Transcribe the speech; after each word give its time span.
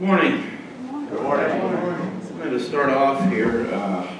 Good 0.00 0.06
morning. 0.06 0.58
Good 1.10 1.22
morning. 1.22 1.50
I'm 1.50 2.38
going 2.38 2.52
to 2.52 2.58
start 2.58 2.88
off 2.88 3.30
here. 3.30 3.66
Uh, 3.70 4.10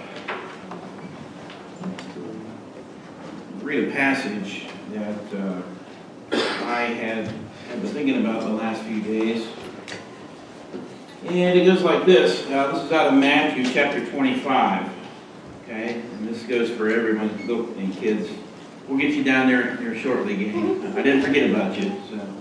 read 3.62 3.88
a 3.88 3.90
passage 3.90 4.66
that 4.92 5.34
uh, 5.34 5.62
I 6.66 6.82
had 6.82 7.28
have 7.28 7.80
been 7.80 7.92
thinking 7.94 8.20
about 8.20 8.42
the 8.42 8.50
last 8.50 8.82
few 8.82 9.00
days. 9.00 9.48
And 11.24 11.58
it 11.58 11.64
goes 11.64 11.80
like 11.80 12.04
this. 12.04 12.46
Uh, 12.50 12.72
this 12.72 12.84
is 12.84 12.92
out 12.92 13.06
of 13.06 13.14
Matthew 13.14 13.64
chapter 13.72 14.04
25. 14.04 14.86
Okay? 15.64 15.94
And 15.94 16.28
this 16.28 16.42
goes 16.42 16.70
for 16.70 16.90
everyone. 16.90 17.46
Go, 17.46 17.64
and 17.78 17.96
kids, 17.96 18.28
we'll 18.86 18.98
get 18.98 19.14
you 19.14 19.24
down 19.24 19.46
there, 19.46 19.76
there 19.76 19.96
shortly, 19.96 20.36
gang. 20.36 20.86
I 20.94 21.00
didn't 21.00 21.22
forget 21.22 21.48
about 21.48 21.82
you. 21.82 21.90
So. 22.10 22.39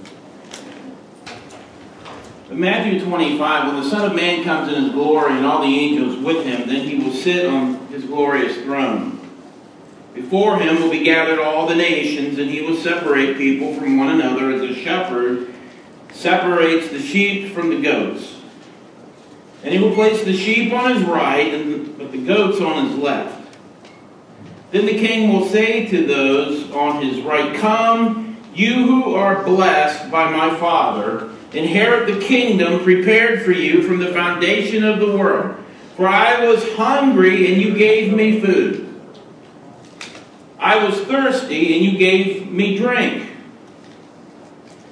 Matthew 2.52 3.00
25, 3.00 3.68
when 3.68 3.84
the 3.84 3.90
Son 3.90 4.10
of 4.10 4.16
Man 4.16 4.44
comes 4.44 4.74
in 4.74 4.84
his 4.84 4.92
glory 4.92 5.34
and 5.34 5.46
all 5.46 5.62
the 5.62 5.68
angels 5.68 6.18
with 6.18 6.44
him, 6.46 6.68
then 6.68 6.88
he 6.88 6.96
will 6.98 7.14
sit 7.14 7.46
on 7.46 7.86
his 7.88 8.06
glorious 8.06 8.58
throne. 8.64 9.20
Before 10.16 10.58
him 10.58 10.82
will 10.82 10.90
be 10.90 11.04
gathered 11.04 11.40
all 11.40 11.68
the 11.68 11.76
nations, 11.76 12.40
and 12.40 12.50
he 12.50 12.62
will 12.62 12.76
separate 12.76 13.38
people 13.38 13.76
from 13.76 13.98
one 13.98 14.10
another 14.10 14.52
as 14.52 14.62
a 14.62 14.74
shepherd 14.74 15.54
separates 16.12 16.90
the 16.90 17.00
sheep 17.00 17.54
from 17.54 17.70
the 17.70 17.82
goats. 17.82 18.38
And 19.64 19.72
he 19.72 19.80
will 19.80 19.94
place 19.94 20.24
the 20.24 20.36
sheep 20.36 20.74
on 20.74 20.96
his 20.96 21.04
right, 21.04 21.54
and 21.54 21.98
but 22.00 22.12
the 22.12 22.18
goats 22.18 22.60
on 22.60 22.88
his 22.88 22.98
left. 22.98 23.58
Then 24.72 24.88
the 24.88 24.98
king 24.98 25.32
will 25.32 25.48
say 25.48 25.86
to 25.88 26.06
those 26.08 26.72
on 26.72 27.04
his 27.04 27.22
right, 27.22 27.56
Come, 27.56 28.38
you 28.56 28.74
who 28.74 29.14
are 29.16 29.44
blessed 29.44 30.10
by 30.10 30.32
my 30.32 30.56
Father 30.58 31.30
Inherit 31.54 32.14
the 32.14 32.24
kingdom 32.24 32.84
prepared 32.84 33.44
for 33.44 33.52
you 33.52 33.82
from 33.82 33.98
the 34.00 34.14
foundation 34.14 34.84
of 34.84 35.00
the 35.00 35.18
world. 35.18 35.56
For 35.96 36.08
I 36.08 36.46
was 36.46 36.64
hungry, 36.76 37.52
and 37.52 37.62
you 37.62 37.76
gave 37.76 38.14
me 38.14 38.40
food. 38.40 38.86
I 40.60 40.86
was 40.86 41.00
thirsty, 41.02 41.76
and 41.76 41.84
you 41.84 41.98
gave 41.98 42.52
me 42.52 42.78
drink. 42.78 43.32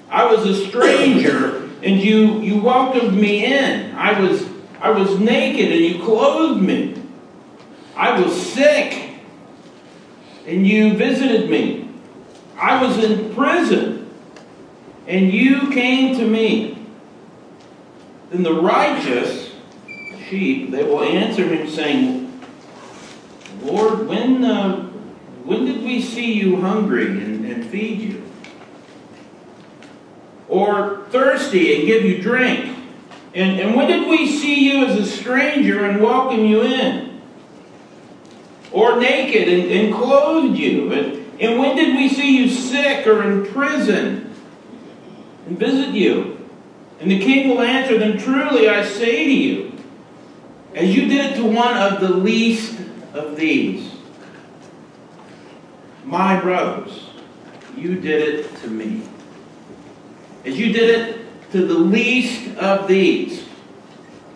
I 0.10 0.26
was 0.26 0.46
a 0.46 0.68
stranger, 0.68 1.70
and 1.84 2.02
you, 2.02 2.42
you 2.42 2.60
welcomed 2.60 3.16
me 3.16 3.46
in. 3.46 3.94
I 3.96 4.20
was, 4.20 4.44
I 4.82 4.90
was 4.90 5.20
naked, 5.20 5.72
and 5.72 5.82
you 5.82 6.04
clothed 6.04 6.62
me. 6.62 6.96
I 7.96 8.20
was 8.20 8.54
sick, 8.54 9.20
and 10.48 10.66
you 10.66 10.96
visited 10.96 11.50
me. 11.50 11.90
I 12.58 12.82
was 12.82 13.04
in 13.04 13.36
prison 13.36 13.97
and 15.08 15.34
you 15.34 15.72
came 15.72 16.18
to 16.18 16.28
me. 16.28 16.86
Then 18.30 18.44
the 18.44 18.54
righteous 18.54 19.54
sheep, 20.28 20.72
they 20.72 20.84
will 20.84 21.02
answer 21.02 21.48
him, 21.48 21.70
saying, 21.70 22.42
Lord, 23.62 24.06
when, 24.08 24.44
uh, 24.44 24.82
when 25.44 25.66
did 25.66 25.82
we 25.82 26.02
see 26.02 26.34
you 26.34 26.60
hungry 26.60 27.08
and, 27.08 27.46
and 27.46 27.66
feed 27.66 28.02
you? 28.02 28.24
Or 30.50 31.06
thirsty 31.10 31.76
and 31.76 31.88
give 31.88 32.04
you 32.04 32.22
drink? 32.22 32.76
And, 33.34 33.60
and 33.60 33.76
when 33.76 33.88
did 33.88 34.10
we 34.10 34.28
see 34.28 34.72
you 34.72 34.86
as 34.86 34.98
a 34.98 35.06
stranger 35.06 35.86
and 35.86 36.02
welcome 36.02 36.46
you 36.46 36.64
in? 36.64 37.22
Or 38.74 39.00
naked 39.00 39.48
and, 39.48 39.72
and 39.72 39.94
clothed 39.94 40.58
you? 40.58 40.92
And, 40.92 41.42
and 41.42 41.60
when 41.60 41.78
did 41.78 41.96
we 41.96 42.10
see 42.10 42.38
you 42.38 42.50
sick 42.50 43.08
or 43.08 43.24
in 43.24 43.46
prison 43.46 44.27
and 45.48 45.58
visit 45.58 45.94
you. 45.94 46.38
And 47.00 47.10
the 47.10 47.20
king 47.20 47.50
will 47.50 47.62
answer 47.62 47.98
them, 47.98 48.18
Truly 48.18 48.70
I 48.70 48.84
say 48.84 49.26
to 49.26 49.34
you, 49.34 49.72
as 50.74 50.96
you 50.96 51.08
did 51.08 51.32
it 51.32 51.36
to 51.38 51.46
one 51.46 51.76
of 51.78 52.02
the 52.02 52.10
least 52.10 52.80
of 53.14 53.36
these, 53.36 53.92
my 56.04 56.40
brothers, 56.40 57.10
you 57.76 58.00
did 58.00 58.22
it 58.22 58.56
to 58.58 58.68
me. 58.68 59.04
As 60.46 60.58
you 60.58 60.72
did 60.72 61.00
it 61.00 61.52
to 61.52 61.66
the 61.66 61.74
least 61.74 62.56
of 62.58 62.88
these, 62.88 63.46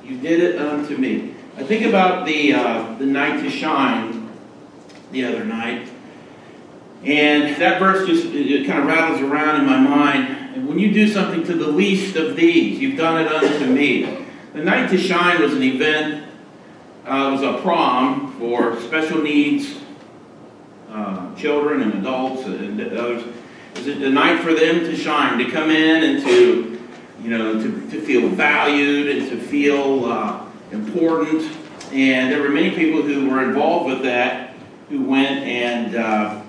you 0.04 0.18
did 0.20 0.40
it 0.42 0.62
unto 0.62 0.98
me. 0.98 1.36
I 1.58 1.64
think 1.64 1.86
about 1.86 2.26
the, 2.26 2.54
uh, 2.54 2.96
the 2.98 3.06
night 3.06 3.42
to 3.44 3.50
shine 3.50 4.30
the 5.12 5.26
other 5.26 5.44
night. 5.44 5.90
And 7.04 7.56
that 7.62 7.80
verse 7.80 8.08
just 8.08 8.28
it 8.28 8.68
kind 8.68 8.80
of 8.80 8.86
rattles 8.86 9.22
around 9.22 9.62
in 9.62 9.66
my 9.66 9.78
mind. 9.78 10.41
And 10.54 10.68
when 10.68 10.80
you 10.80 10.94
do 10.94 11.08
something 11.08 11.44
to 11.46 11.54
the 11.54 11.68
least 11.68 12.18
of 12.18 12.36
these, 12.36 12.80
you've 12.80 12.98
done 12.98 13.26
it 13.26 13.32
unto 13.32 13.66
me. 13.66 14.26
The 14.54 14.64
Night 14.64 14.90
to 14.90 14.98
Shine 14.98 15.42
was 15.42 15.54
an 15.54 15.64
event, 15.64 16.26
uh, 17.06 17.30
it 17.30 17.32
was 17.32 17.42
a 17.42 17.62
prom 17.62 18.38
for 18.38 18.80
special 18.82 19.22
needs 19.22 19.82
uh, 20.92 21.34
children 21.36 21.82
and 21.82 21.94
adults 21.96 22.44
and 22.46 22.80
others. 22.82 23.24
It 23.76 23.78
was 23.78 23.88
a 23.88 24.10
night 24.10 24.42
for 24.42 24.54
them 24.54 24.82
to 24.82 24.96
shine, 24.96 25.38
to 25.38 25.50
come 25.50 25.70
in 25.70 26.04
and 26.04 26.24
to, 26.26 26.82
you 27.24 27.30
know, 27.30 27.54
to, 27.54 27.92
to 27.92 28.02
feel 28.02 28.28
valued 28.28 29.08
and 29.16 29.30
to 29.30 29.40
feel 29.40 30.06
uh, 30.06 30.46
important. 30.72 31.50
And 31.94 32.32
there 32.32 32.42
were 32.42 32.50
many 32.50 32.72
people 32.72 33.02
who 33.02 33.30
were 33.30 33.44
involved 33.44 33.86
with 33.86 34.04
that 34.04 34.54
who 34.90 35.04
went 35.06 35.44
and 35.46 35.96
uh, 35.96 36.42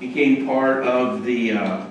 became 0.00 0.44
part 0.44 0.82
of 0.82 1.24
the 1.24 1.52
uh, 1.52 1.86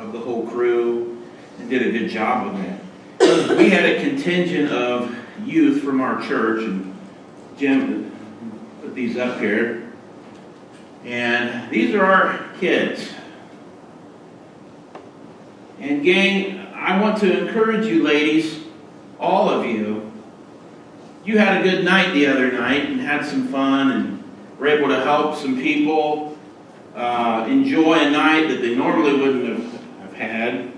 of 0.00 0.12
the 0.12 0.18
whole 0.18 0.46
crew 0.46 1.22
and 1.58 1.68
did 1.68 1.86
a 1.86 1.90
good 1.90 2.08
job 2.08 2.46
of 2.46 2.56
that. 2.58 3.58
we 3.58 3.68
had 3.68 3.84
a 3.84 4.00
contingent 4.00 4.72
of 4.72 5.14
youth 5.44 5.82
from 5.82 6.00
our 6.00 6.26
church, 6.26 6.62
and 6.62 6.96
Jim 7.58 8.10
put 8.80 8.94
these 8.94 9.18
up 9.18 9.38
here. 9.38 9.92
And 11.04 11.70
these 11.70 11.94
are 11.94 12.04
our 12.04 12.48
kids. 12.58 13.10
And, 15.78 16.02
gang, 16.02 16.66
I 16.74 16.98
want 17.00 17.18
to 17.18 17.46
encourage 17.46 17.86
you, 17.86 18.02
ladies, 18.02 18.58
all 19.18 19.50
of 19.50 19.66
you. 19.66 20.10
You 21.26 21.36
had 21.36 21.60
a 21.60 21.70
good 21.70 21.84
night 21.84 22.14
the 22.14 22.26
other 22.26 22.50
night 22.50 22.86
and 22.86 23.00
had 23.00 23.24
some 23.26 23.48
fun 23.48 23.90
and 23.90 24.24
were 24.58 24.66
able 24.66 24.88
to 24.88 25.02
help 25.02 25.36
some 25.36 25.56
people 25.56 26.38
uh, 26.94 27.46
enjoy 27.48 27.98
a 27.98 28.10
night 28.10 28.48
that 28.48 28.62
they 28.62 28.74
normally 28.74 29.18
wouldn't 29.18 29.48
have 29.48 29.59
had. 30.20 30.72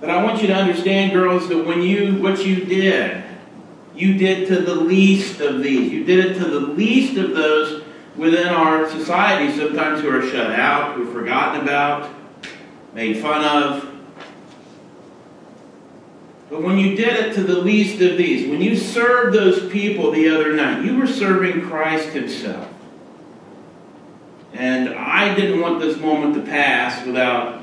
But 0.00 0.10
I 0.10 0.22
want 0.22 0.40
you 0.40 0.48
to 0.48 0.54
understand, 0.54 1.12
girls, 1.12 1.48
that 1.48 1.66
when 1.66 1.82
you, 1.82 2.22
what 2.22 2.44
you 2.44 2.64
did, 2.64 3.24
you 3.94 4.16
did 4.16 4.46
to 4.48 4.60
the 4.60 4.74
least 4.74 5.40
of 5.40 5.62
these. 5.62 5.90
You 5.92 6.04
did 6.04 6.24
it 6.24 6.34
to 6.38 6.44
the 6.44 6.60
least 6.60 7.16
of 7.16 7.34
those 7.34 7.84
within 8.16 8.48
our 8.48 8.88
society, 8.90 9.56
sometimes 9.56 10.00
who 10.00 10.10
are 10.10 10.22
shut 10.22 10.52
out, 10.52 10.94
who 10.94 11.08
are 11.08 11.12
forgotten 11.12 11.62
about, 11.62 12.10
made 12.94 13.18
fun 13.18 13.44
of. 13.44 13.88
But 16.50 16.62
when 16.62 16.78
you 16.78 16.96
did 16.96 17.16
it 17.16 17.34
to 17.34 17.42
the 17.42 17.60
least 17.60 18.00
of 18.00 18.16
these, 18.16 18.48
when 18.48 18.60
you 18.60 18.76
served 18.76 19.36
those 19.36 19.70
people 19.70 20.12
the 20.12 20.28
other 20.28 20.52
night, 20.52 20.84
you 20.84 20.96
were 20.96 21.06
serving 21.06 21.62
Christ 21.68 22.10
Himself. 22.10 22.68
And 24.54 24.88
I 24.88 25.34
didn't 25.34 25.60
want 25.60 25.80
this 25.80 25.98
moment 25.98 26.34
to 26.34 26.42
pass 26.42 27.04
without 27.06 27.57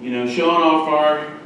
you 0.00 0.10
know, 0.10 0.28
showing 0.28 0.62
off 0.62 0.88
our 0.88 1.36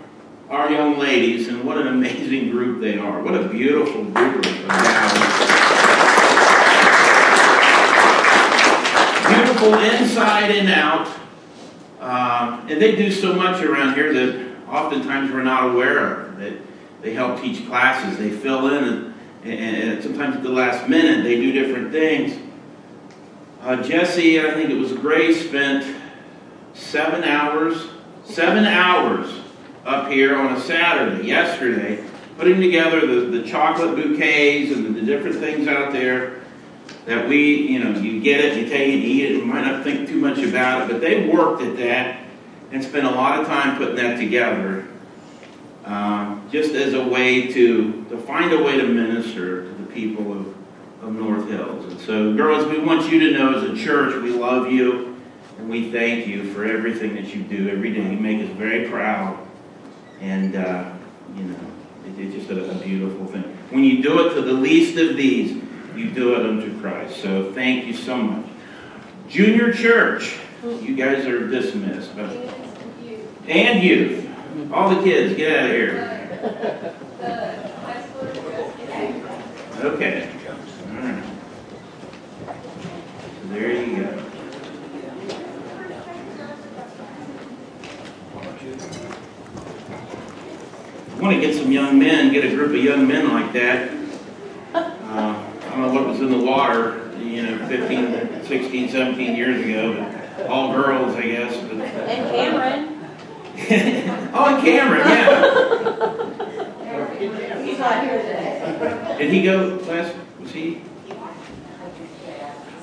our 0.51 0.69
young 0.69 0.99
ladies 0.99 1.47
and 1.47 1.63
what 1.63 1.79
an 1.79 1.87
amazing 1.87 2.51
group 2.51 2.81
they 2.81 2.99
are. 2.99 3.23
What 3.23 3.35
a 3.35 3.49
beautiful 3.49 4.03
group 4.03 4.37
of 4.37 4.43
gals. 4.43 5.13
Beautiful 9.29 9.75
inside 9.79 10.51
and 10.51 10.69
out. 10.71 11.09
Uh, 12.01 12.67
and 12.69 12.83
they 12.83 12.97
do 12.97 13.13
so 13.13 13.33
much 13.33 13.63
around 13.63 13.95
here 13.95 14.13
that 14.13 14.57
oftentimes 14.69 15.31
we're 15.31 15.45
not 15.45 15.71
aware 15.71 15.99
of. 15.99 16.39
That 16.39 16.55
they 17.01 17.15
help 17.15 17.41
teach 17.41 17.65
classes, 17.69 18.19
they 18.19 18.31
fill 18.31 18.75
in, 18.75 19.15
and, 19.45 19.77
and 19.77 20.03
sometimes 20.03 20.35
at 20.35 20.43
the 20.43 20.49
last 20.49 20.89
minute 20.89 21.23
they 21.23 21.37
do 21.37 21.53
different 21.53 21.93
things. 21.93 22.37
Uh, 23.63 23.77
Jesse, 23.77 24.41
I 24.41 24.51
think 24.55 24.71
it 24.71 24.79
was 24.79 24.93
Grace, 24.95 25.47
spent 25.47 25.97
seven 26.75 27.23
hours 27.23 27.87
seven 28.31 28.65
hours 28.65 29.41
up 29.85 30.11
here 30.11 30.37
on 30.37 30.55
a 30.55 30.61
Saturday, 30.61 31.27
yesterday, 31.27 32.05
putting 32.37 32.61
together 32.61 33.07
the, 33.07 33.39
the 33.39 33.49
chocolate 33.49 33.95
bouquets 33.97 34.73
and 34.73 34.87
the, 34.87 35.01
the 35.01 35.07
different 35.07 35.37
things 35.37 35.69
out 35.69 35.93
there 35.93 36.41
that 37.07 37.29
we, 37.29 37.69
you 37.69 37.83
know, 37.83 37.99
you 37.99 38.21
get 38.21 38.41
it, 38.41 38.57
you 38.57 38.69
take 38.69 38.89
it, 38.89 38.99
eat 38.99 39.31
it, 39.31 39.37
you 39.37 39.45
might 39.45 39.65
not 39.65 39.83
think 39.83 40.09
too 40.09 40.21
much 40.21 40.39
about 40.39 40.83
it, 40.83 40.93
but 40.93 41.01
they 41.01 41.29
worked 41.29 41.63
at 41.63 41.77
that 41.77 42.21
and 42.73 42.85
spent 42.85 43.07
a 43.07 43.11
lot 43.11 43.41
of 43.41 43.47
time 43.47 43.77
putting 43.77 43.97
that 43.97 44.17
together 44.19 44.87
um, 45.85 46.49
just 46.53 46.75
as 46.75 46.95
a 46.95 47.03
way 47.03 47.53
to, 47.53 48.05
to 48.11 48.19
find 48.19 48.53
a 48.53 48.63
way 48.63 48.77
to 48.77 48.87
minister 48.87 49.65
to 49.65 49.75
the 49.83 49.87
people 49.87 50.33
of, 50.33 50.55
of 51.03 51.13
North 51.13 51.49
Hills. 51.49 51.85
And 51.87 52.01
so, 52.01 52.35
girls, 52.35 52.67
we 52.69 52.79
want 52.79 53.11
you 53.11 53.19
to 53.21 53.37
know 53.37 53.55
as 53.55 53.65
a 53.65 53.83
church, 53.83 54.23
we 54.23 54.31
love 54.31 54.71
you. 54.71 55.10
And 55.61 55.69
we 55.69 55.93
thank 55.93 56.27
you 56.27 56.55
for 56.55 56.65
everything 56.65 57.15
that 57.17 57.35
you 57.35 57.43
do 57.43 57.69
every 57.69 57.93
day. 57.93 58.01
You 58.01 58.17
make 58.17 58.43
us 58.43 58.49
very 58.57 58.89
proud. 58.89 59.47
And, 60.19 60.57
uh, 60.57 60.91
you 61.37 61.43
know, 61.45 61.59
it, 62.07 62.19
it's 62.19 62.35
just 62.35 62.51
a, 62.51 62.71
a 62.71 62.75
beautiful 62.83 63.27
thing. 63.27 63.43
When 63.69 63.85
you 63.85 64.03
do 64.03 64.27
it 64.27 64.35
to 64.37 64.41
the 64.41 64.55
least 64.55 64.97
of 64.97 65.19
these, 65.19 65.63
you 65.95 66.11
do 66.13 66.35
it 66.35 66.47
unto 66.47 66.81
Christ. 66.81 67.21
So 67.21 67.53
thank 67.53 67.85
you 67.87 67.93
so 67.93 68.17
much. 68.17 68.47
Junior 69.29 69.71
church, 69.71 70.39
you 70.65 70.97
guys 70.97 71.27
are 71.27 71.47
dismissed. 71.47 72.17
But, 72.17 72.35
and 73.47 73.83
youth. 73.83 74.29
All 74.73 74.95
the 74.95 75.03
kids, 75.03 75.37
get 75.37 75.59
out 75.59 75.67
of 75.67 75.73
here. 75.73 76.97
Okay. 79.81 80.31
All 80.89 80.97
right. 80.97 81.25
So 82.47 83.49
there 83.49 83.73
you 83.73 84.05
go. 84.05 84.23
Want 91.31 91.43
to 91.43 91.49
get 91.49 91.57
some 91.57 91.71
young 91.71 91.97
men, 91.97 92.33
get 92.33 92.45
a 92.45 92.49
group 92.49 92.71
of 92.71 92.83
young 92.83 93.07
men 93.07 93.29
like 93.33 93.53
that. 93.53 93.91
Uh, 95.11 95.45
I 95.67 95.71
don't 95.71 95.81
know 95.81 95.93
what 95.93 96.07
was 96.07 96.21
in 96.21 96.31
the 96.31 96.39
water, 96.39 97.11
you 97.19 97.43
know, 97.43 97.67
15, 97.67 98.45
16, 98.45 98.89
17 98.91 99.35
years 99.37 99.61
ago, 99.61 100.47
all 100.49 100.73
girls, 100.73 101.17
I 101.17 101.23
guess. 101.23 101.57
But... 101.65 101.81
And 101.81 102.31
Cameron. 102.31 103.11
oh, 104.33 104.55
and 104.55 104.63
Cameron, 104.65 105.09
yeah. 105.09 105.41
He's 107.65 107.79
not 107.81 108.05
here 108.05 108.23
today. 108.23 109.17
Did 109.19 109.33
he 109.33 109.43
go 109.43 109.81
last? 109.89 110.15
Was 110.39 110.53
he? 110.53 110.81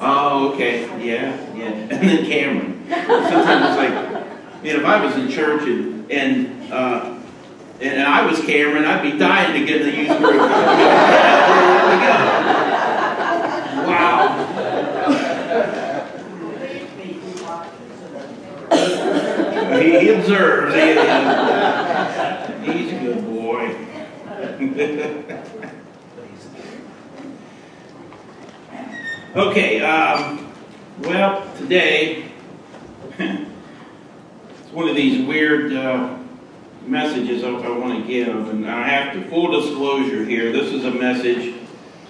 Oh, 0.02 0.52
okay. 0.52 0.82
Yeah, 1.02 1.56
yeah. 1.56 1.66
And 1.70 1.90
then 1.90 2.26
Cameron. 2.26 2.86
Sometimes 2.90 3.66
it's 3.70 3.78
like, 3.78 3.94
I 4.54 4.62
mean, 4.62 4.76
if 4.76 4.84
I 4.84 5.06
was 5.06 5.16
in 5.16 5.30
church 5.30 5.62
and, 5.62 6.12
and 6.12 6.74
uh, 6.74 7.17
and 7.82 8.02
I 8.02 8.26
was 8.26 8.40
Cameron, 8.42 8.86
I'd 8.86 9.04
be 9.04 9.12
dying 9.18 9.60
to 9.60 9.66
get 9.66 9.82
in 9.82 9.88
the 9.88 9.96
youth 9.96 10.18
group. 10.20 10.42
Wow. 13.88 14.28
he, 19.80 20.00
he 20.00 20.10
observes. 20.10 20.76
He, 20.76 20.90
he's 22.72 22.92
a 22.92 23.00
good 23.00 23.26
boy. 23.26 23.76
okay, 29.36 29.80
um, 29.82 30.52
well, 31.00 31.48
today, 31.58 32.26
it's 33.20 34.72
one 34.74 34.90
of 34.90 34.96
these 34.96 35.26
weird. 35.26 35.74
Uh, 35.74 36.17
messages 36.88 37.44
I, 37.44 37.50
I 37.50 37.78
want 37.78 38.02
to 38.02 38.08
give, 38.08 38.50
and 38.50 38.70
I 38.70 38.88
have 38.88 39.14
to 39.14 39.30
full 39.30 39.52
disclosure 39.60 40.24
here. 40.26 40.52
This 40.52 40.74
is 40.74 40.86
a 40.86 40.92
message 40.92 41.56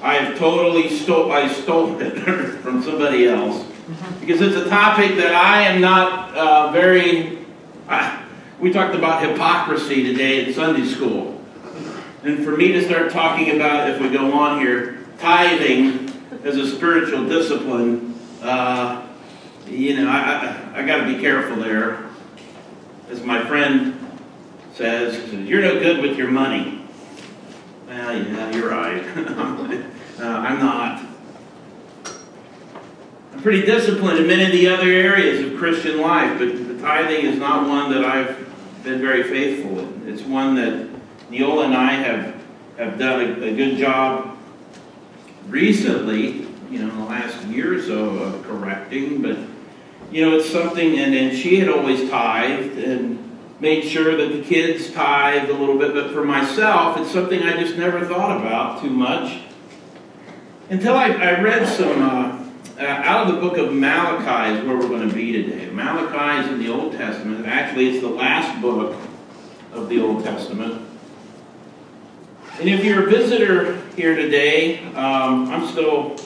I 0.01 0.15
have 0.15 0.37
totally 0.37 0.89
stole. 0.89 1.31
I 1.31 1.47
stole 1.47 1.99
it 1.99 2.19
from 2.61 2.83
somebody 2.83 3.27
else 3.27 3.65
because 4.19 4.41
it's 4.41 4.55
a 4.55 4.69
topic 4.69 5.15
that 5.15 5.33
I 5.33 5.63
am 5.63 5.81
not 5.81 6.35
uh, 6.35 6.71
very. 6.71 7.39
We 8.59 8.73
talked 8.73 8.95
about 8.95 9.21
hypocrisy 9.21 10.03
today 10.03 10.45
in 10.45 10.53
Sunday 10.53 10.85
school, 10.85 11.41
and 12.23 12.43
for 12.43 12.57
me 12.57 12.71
to 12.71 12.83
start 12.83 13.11
talking 13.11 13.55
about, 13.55 13.89
if 13.89 14.01
we 14.01 14.09
go 14.09 14.33
on 14.33 14.59
here, 14.59 15.05
tithing 15.19 16.11
as 16.43 16.57
a 16.57 16.67
spiritual 16.75 17.27
discipline, 17.27 18.19
uh, 18.41 19.07
you 19.67 19.95
know, 19.97 20.09
I, 20.09 20.71
I, 20.75 20.81
I 20.81 20.85
got 20.85 21.05
to 21.05 21.13
be 21.13 21.19
careful 21.19 21.57
there. 21.57 22.05
As 23.09 23.23
my 23.23 23.45
friend 23.45 24.06
says, 24.77 25.33
You're 25.33 25.61
no 25.61 25.79
good 25.79 26.01
with 26.01 26.17
your 26.17 26.29
money. 26.29 26.81
Well, 27.87 28.15
yeah, 28.15 28.51
you're 28.51 28.69
right. 28.69 29.03
uh, 30.19 30.23
I'm 30.23 30.59
not. 30.59 31.03
I'm 33.33 33.41
pretty 33.41 33.65
disciplined 33.65 34.19
in 34.19 34.27
many 34.27 34.45
of 34.45 34.51
the 34.51 34.67
other 34.67 34.87
areas 34.87 35.45
of 35.45 35.57
Christian 35.57 35.99
life, 35.99 36.37
but 36.37 36.67
the 36.67 36.79
tithing 36.79 37.25
is 37.25 37.39
not 37.39 37.67
one 37.67 37.91
that 37.91 38.05
I've 38.05 38.37
been 38.83 39.01
very 39.01 39.23
faithful 39.23 39.79
in. 39.79 40.03
It's 40.07 40.21
one 40.21 40.55
that 40.55 40.87
Neola 41.31 41.65
and 41.65 41.75
I 41.75 41.93
have, 41.93 42.35
have 42.77 42.99
done 42.99 43.21
a, 43.21 43.45
a 43.45 43.55
good 43.55 43.77
job 43.77 44.37
recently, 45.47 46.47
you 46.69 46.79
know, 46.79 46.89
in 46.89 46.97
the 46.97 47.05
last 47.05 47.43
year 47.45 47.77
or 47.77 47.81
so 47.81 48.09
of 48.09 48.43
correcting, 48.43 49.21
but 49.21 49.37
you 50.11 50.25
know, 50.25 50.37
it's 50.37 50.49
something, 50.49 50.99
and, 50.99 51.13
and 51.13 51.37
she 51.37 51.57
had 51.59 51.67
always 51.67 52.09
tithed, 52.09 52.77
and 52.77 53.26
made 53.59 53.83
sure 53.83 54.15
that 54.15 54.31
the 54.31 54.43
kids 54.43 54.91
tithed 54.91 55.49
a 55.49 55.53
little 55.53 55.77
bit, 55.77 55.93
but 55.93 56.11
for 56.11 56.23
myself, 56.23 56.97
it's 56.97 57.11
something 57.11 57.41
I 57.41 57.59
just 57.59 57.75
never 57.75 58.05
thought 58.05 58.39
about 58.39 58.81
too 58.81 58.89
much 58.89 59.41
until 60.69 60.95
I, 60.95 61.09
I 61.09 61.41
read 61.41 61.67
some 61.67 62.01
uh, 62.01 62.43
uh, 62.79 62.83
out 62.83 63.27
of 63.27 63.35
the 63.35 63.41
book 63.41 63.57
of 63.57 63.73
Malachi 63.73 64.55
is 64.55 64.65
where 64.65 64.77
we're 64.77 64.89
going 64.89 65.07
to 65.07 65.15
be 65.15 65.31
today. 65.31 65.69
Malachi 65.71 66.45
is 66.45 66.53
in 66.53 66.59
the 66.59 66.71
Old 66.71 66.91
Testament. 66.91 67.47
Actually, 67.47 67.89
it's 67.89 68.01
the 68.01 68.09
last 68.09 68.61
book 68.61 68.95
of 69.73 69.89
the 69.89 69.99
Old 69.99 70.23
Testament. 70.23 70.83
And 72.59 72.69
if 72.69 72.83
you're 72.83 73.07
a 73.07 73.09
visitor 73.09 73.81
here 73.95 74.15
today, 74.15 74.83
um, 74.93 75.49
I'm 75.49 75.67
still, 75.67 76.17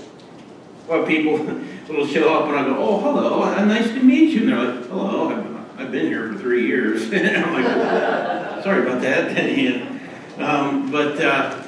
well, 0.87 1.05
people 1.05 1.37
will 1.89 2.07
show 2.07 2.33
up 2.33 2.49
and 2.49 2.57
I 2.57 2.63
go, 2.65 2.77
oh, 2.77 2.99
hello, 2.99 3.65
nice 3.65 3.87
to 3.89 4.01
meet 4.01 4.33
you. 4.33 4.41
And 4.41 4.49
they're 4.49 4.73
like, 4.75 4.85
hello, 4.87 5.50
I've 5.81 5.91
been 5.91 6.05
here 6.05 6.31
for 6.31 6.37
three 6.37 6.67
years. 6.67 7.03
I'm 7.13 7.53
like, 7.53 8.63
sorry 8.63 8.83
about 8.83 9.01
that. 9.01 9.35
um, 10.39 10.91
but, 10.91 11.19
uh, 11.19 11.63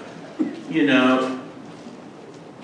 you 0.69 0.85
know, 0.85 1.41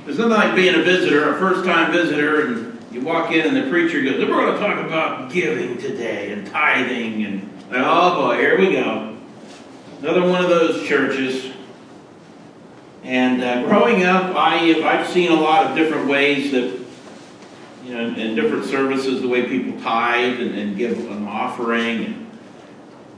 there's 0.06 0.20
nothing 0.20 0.34
like 0.34 0.56
being 0.56 0.76
a 0.76 0.84
visitor, 0.84 1.34
a 1.34 1.40
first 1.40 1.66
time 1.66 1.92
visitor, 1.92 2.46
and 2.46 2.80
you 2.92 3.02
walk 3.02 3.32
in 3.32 3.48
and 3.48 3.56
the 3.58 3.68
preacher 3.68 4.00
goes, 4.04 4.20
We're 4.20 4.28
going 4.28 4.54
to 4.54 4.60
talk 4.60 4.86
about 4.86 5.32
giving 5.32 5.80
today 5.80 6.32
and 6.34 6.46
tithing. 6.46 7.26
And, 7.26 7.50
oh 7.72 8.28
boy, 8.28 8.38
here 8.38 8.58
we 8.60 8.72
go. 8.72 9.18
Another 10.02 10.22
one 10.22 10.44
of 10.44 10.50
those 10.50 10.88
churches. 10.88 11.52
And 13.04 13.44
uh, 13.44 13.64
growing 13.64 14.04
up, 14.04 14.36
I, 14.36 14.84
I've 14.84 15.08
seen 15.08 15.32
a 15.32 15.42
lot 15.42 15.66
of 15.66 15.76
different 15.76 16.08
ways 16.08 16.52
that 16.52 16.79
know, 17.94 18.14
in 18.16 18.36
different 18.36 18.66
services, 18.66 19.22
the 19.22 19.28
way 19.28 19.48
people 19.48 19.80
tithe 19.82 20.40
and, 20.40 20.56
and 20.56 20.78
give 20.78 20.98
an 21.10 21.28
offering, 21.28 22.06
and, 22.06 22.28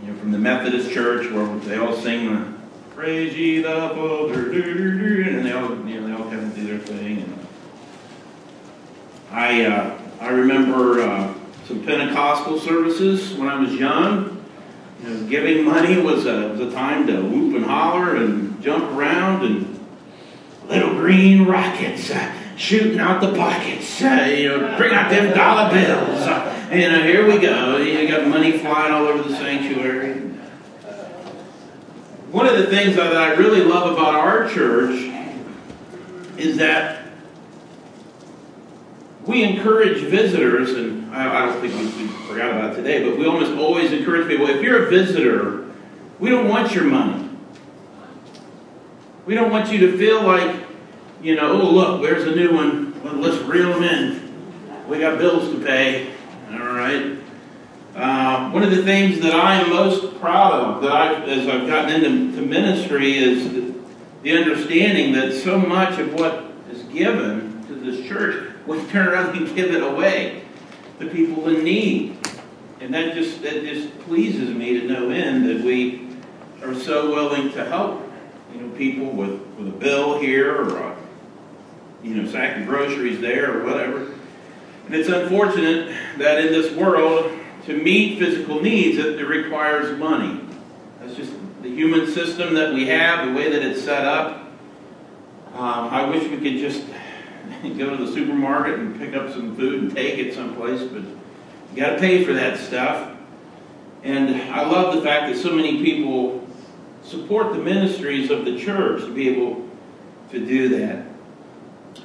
you 0.01 0.11
know, 0.11 0.19
from 0.19 0.31
the 0.31 0.37
Methodist 0.37 0.91
Church 0.91 1.29
where 1.31 1.45
they 1.59 1.77
all 1.77 1.95
sing 1.95 2.33
the 2.33 2.53
"Praise 2.95 3.35
ye 3.35 3.61
the 3.61 3.69
Father," 3.69 4.51
and 4.51 5.45
they 5.45 5.51
all, 5.51 5.69
you 5.87 5.99
know, 5.99 6.07
they 6.07 6.13
all 6.13 6.29
kind 6.29 6.43
of 6.43 6.55
do 6.55 6.67
their 6.67 6.79
thing. 6.79 7.21
And 7.21 7.47
I, 9.31 9.65
uh, 9.65 9.99
I 10.19 10.29
remember 10.29 11.01
uh, 11.01 11.33
some 11.67 11.83
Pentecostal 11.83 12.59
services 12.59 13.33
when 13.33 13.49
I 13.49 13.59
was 13.59 13.73
young. 13.73 14.43
You 15.03 15.09
know, 15.09 15.27
giving 15.27 15.65
money 15.65 15.99
was 15.99 16.27
a, 16.27 16.49
was 16.49 16.59
a 16.61 16.71
time 16.71 17.07
to 17.07 17.21
whoop 17.21 17.55
and 17.55 17.65
holler 17.65 18.17
and 18.17 18.61
jump 18.61 18.83
around 18.95 19.43
and 19.43 19.79
little 20.67 20.93
green 20.93 21.45
rockets. 21.45 22.11
Shooting 22.61 22.99
out 22.99 23.21
the 23.21 23.33
pockets. 23.33 24.03
Uh, 24.03 24.35
you 24.37 24.49
know, 24.49 24.77
bring 24.77 24.93
out 24.93 25.09
them 25.09 25.35
dollar 25.35 25.73
bills. 25.73 26.21
Uh, 26.21 26.69
you 26.71 26.91
know, 26.91 27.01
here 27.01 27.25
we 27.25 27.39
go. 27.39 27.77
You 27.77 28.07
got 28.07 28.27
money 28.27 28.59
flying 28.59 28.93
all 28.93 29.07
over 29.07 29.27
the 29.27 29.35
sanctuary. 29.35 30.19
One 32.29 32.45
of 32.45 32.59
the 32.59 32.67
things 32.67 32.97
that 32.97 33.17
I 33.17 33.33
really 33.33 33.63
love 33.63 33.91
about 33.91 34.13
our 34.13 34.47
church 34.47 35.11
is 36.37 36.57
that 36.57 37.07
we 39.25 39.41
encourage 39.41 40.03
visitors, 40.03 40.69
and 40.73 41.15
I, 41.15 41.41
I 41.41 41.45
don't 41.47 41.61
think 41.61 41.73
we, 41.73 42.03
we 42.03 42.09
forgot 42.27 42.51
about 42.51 42.75
today, 42.75 43.09
but 43.09 43.17
we 43.17 43.25
almost 43.25 43.53
always 43.53 43.91
encourage 43.91 44.27
people 44.27 44.45
if 44.45 44.61
you're 44.61 44.85
a 44.85 44.89
visitor, 44.91 45.65
we 46.19 46.29
don't 46.29 46.47
want 46.47 46.75
your 46.75 46.83
money. 46.83 47.27
We 49.25 49.33
don't 49.33 49.49
want 49.49 49.71
you 49.71 49.79
to 49.79 49.97
feel 49.97 50.21
like 50.21 50.60
you 51.21 51.35
know, 51.35 51.61
oh, 51.61 51.69
look, 51.69 52.01
there's 52.01 52.23
a 52.25 52.35
new 52.35 52.53
one. 52.53 53.01
Well, 53.03 53.15
let's 53.15 53.37
reel 53.43 53.73
them 53.73 53.83
in. 53.83 54.87
We 54.87 54.99
got 54.99 55.17
bills 55.19 55.51
to 55.53 55.63
pay. 55.63 56.11
All 56.51 56.59
right. 56.59 57.17
Uh, 57.95 58.49
one 58.51 58.63
of 58.63 58.71
the 58.71 58.83
things 58.83 59.19
that 59.19 59.35
I 59.35 59.61
am 59.61 59.69
most 59.69 60.19
proud 60.19 60.53
of, 60.53 60.81
that 60.81 60.91
I've, 60.91 61.27
as 61.27 61.47
I've 61.47 61.67
gotten 61.67 62.03
into 62.03 62.41
ministry, 62.41 63.17
is 63.17 63.51
the, 63.51 63.73
the 64.23 64.37
understanding 64.37 65.13
that 65.13 65.33
so 65.33 65.59
much 65.59 65.99
of 65.99 66.13
what 66.13 66.45
is 66.71 66.83
given 66.83 67.63
to 67.67 67.75
this 67.75 68.07
church, 68.07 68.51
we 68.65 68.81
turn 68.87 69.07
around 69.07 69.35
and 69.35 69.55
give 69.55 69.73
it 69.73 69.83
away 69.83 70.43
to 70.99 71.09
people 71.09 71.49
in 71.49 71.63
need. 71.63 72.17
And 72.79 72.93
that 72.93 73.13
just 73.13 73.41
that 73.43 73.63
just 73.63 73.97
pleases 73.99 74.55
me 74.55 74.79
to 74.79 74.87
no 74.87 75.09
end 75.09 75.47
that 75.47 75.63
we 75.63 76.07
are 76.63 76.73
so 76.73 77.11
willing 77.11 77.51
to 77.51 77.65
help, 77.65 78.01
you 78.53 78.61
know, 78.61 78.75
people 78.75 79.11
with, 79.11 79.39
with 79.57 79.67
a 79.67 79.77
bill 79.77 80.19
here 80.19 80.55
or 80.55 80.77
a 80.77 80.90
you 82.03 82.15
know, 82.15 82.29
sack 82.29 82.57
of 82.57 82.67
groceries 82.67 83.19
there 83.19 83.59
or 83.59 83.65
whatever. 83.65 84.11
And 84.85 84.95
it's 84.95 85.09
unfortunate 85.09 85.95
that 86.17 86.43
in 86.43 86.51
this 86.51 86.73
world, 86.75 87.31
to 87.65 87.81
meet 87.81 88.19
physical 88.19 88.61
needs, 88.61 88.97
it, 88.97 89.19
it 89.19 89.25
requires 89.25 89.97
money. 89.97 90.41
That's 90.99 91.15
just 91.15 91.31
the 91.61 91.69
human 91.69 92.07
system 92.11 92.55
that 92.55 92.73
we 92.73 92.87
have, 92.87 93.27
the 93.27 93.33
way 93.33 93.51
that 93.51 93.61
it's 93.61 93.81
set 93.81 94.05
up. 94.05 94.51
Um, 95.53 95.89
I 95.89 96.09
wish 96.09 96.23
we 96.23 96.37
could 96.37 96.59
just 96.59 96.85
go 97.77 97.95
to 97.95 98.05
the 98.05 98.11
supermarket 98.11 98.79
and 98.79 98.99
pick 98.99 99.15
up 99.15 99.31
some 99.31 99.55
food 99.55 99.83
and 99.83 99.95
take 99.95 100.17
it 100.17 100.33
someplace, 100.33 100.81
but 100.81 101.03
you 101.03 101.77
got 101.81 101.91
to 101.91 101.99
pay 101.99 102.25
for 102.25 102.33
that 102.33 102.57
stuff. 102.57 103.15
And 104.03 104.51
I 104.51 104.67
love 104.67 104.95
the 104.95 105.01
fact 105.01 105.31
that 105.31 105.39
so 105.39 105.53
many 105.53 105.83
people 105.83 106.47
support 107.03 107.53
the 107.53 107.59
ministries 107.59 108.31
of 108.31 108.45
the 108.45 108.59
church 108.59 109.01
to 109.01 109.13
be 109.13 109.29
able 109.29 109.67
to 110.31 110.45
do 110.45 110.69
that. 110.79 111.10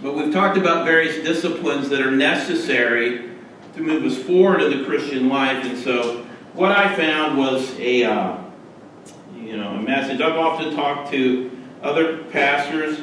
But 0.02 0.14
we've 0.14 0.32
talked 0.32 0.58
about 0.58 0.84
various 0.84 1.24
disciplines 1.24 1.88
that 1.88 2.00
are 2.00 2.10
necessary 2.10 3.30
to 3.74 3.80
move 3.80 4.04
us 4.04 4.16
forward 4.22 4.62
in 4.62 4.78
the 4.78 4.84
Christian 4.84 5.28
life. 5.28 5.64
And 5.64 5.78
so 5.78 6.26
what 6.52 6.72
I 6.72 6.94
found 6.94 7.38
was 7.38 7.78
a, 7.78 8.04
uh, 8.04 8.38
you 9.36 9.56
know, 9.56 9.70
a 9.70 9.82
message. 9.82 10.20
I've 10.20 10.36
often 10.36 10.74
talked 10.74 11.10
to 11.12 11.50
other 11.82 12.24
pastors. 12.24 13.00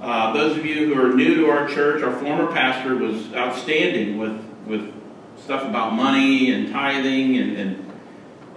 Uh, 0.00 0.32
those 0.32 0.56
of 0.56 0.64
you 0.64 0.94
who 0.94 1.00
are 1.00 1.14
new 1.14 1.36
to 1.36 1.50
our 1.50 1.68
church, 1.68 2.02
our 2.02 2.18
former 2.18 2.50
pastor 2.52 2.96
was 2.96 3.32
outstanding 3.34 4.18
with, 4.18 4.42
with 4.66 4.94
stuff 5.38 5.62
about 5.64 5.92
money 5.92 6.52
and 6.52 6.72
tithing 6.72 7.36
and, 7.36 7.56
and 7.56 7.86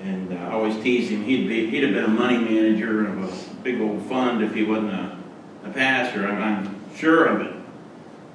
and 0.03 0.33
uh, 0.33 0.35
I 0.35 0.51
always 0.51 0.75
tease 0.83 1.09
him. 1.09 1.23
He'd 1.23 1.47
be 1.47 1.69
he'd 1.69 1.83
have 1.83 1.93
been 1.93 2.03
a 2.03 2.07
money 2.09 2.37
manager 2.37 3.07
of 3.07 3.23
a 3.23 3.55
big 3.63 3.79
old 3.79 4.01
fund 4.03 4.43
if 4.43 4.53
he 4.53 4.63
wasn't 4.63 4.91
a, 4.91 5.17
a 5.63 5.69
pastor. 5.69 6.27
I'm, 6.27 6.41
I'm 6.41 6.95
sure 6.97 7.25
of 7.25 7.41
it. 7.41 7.62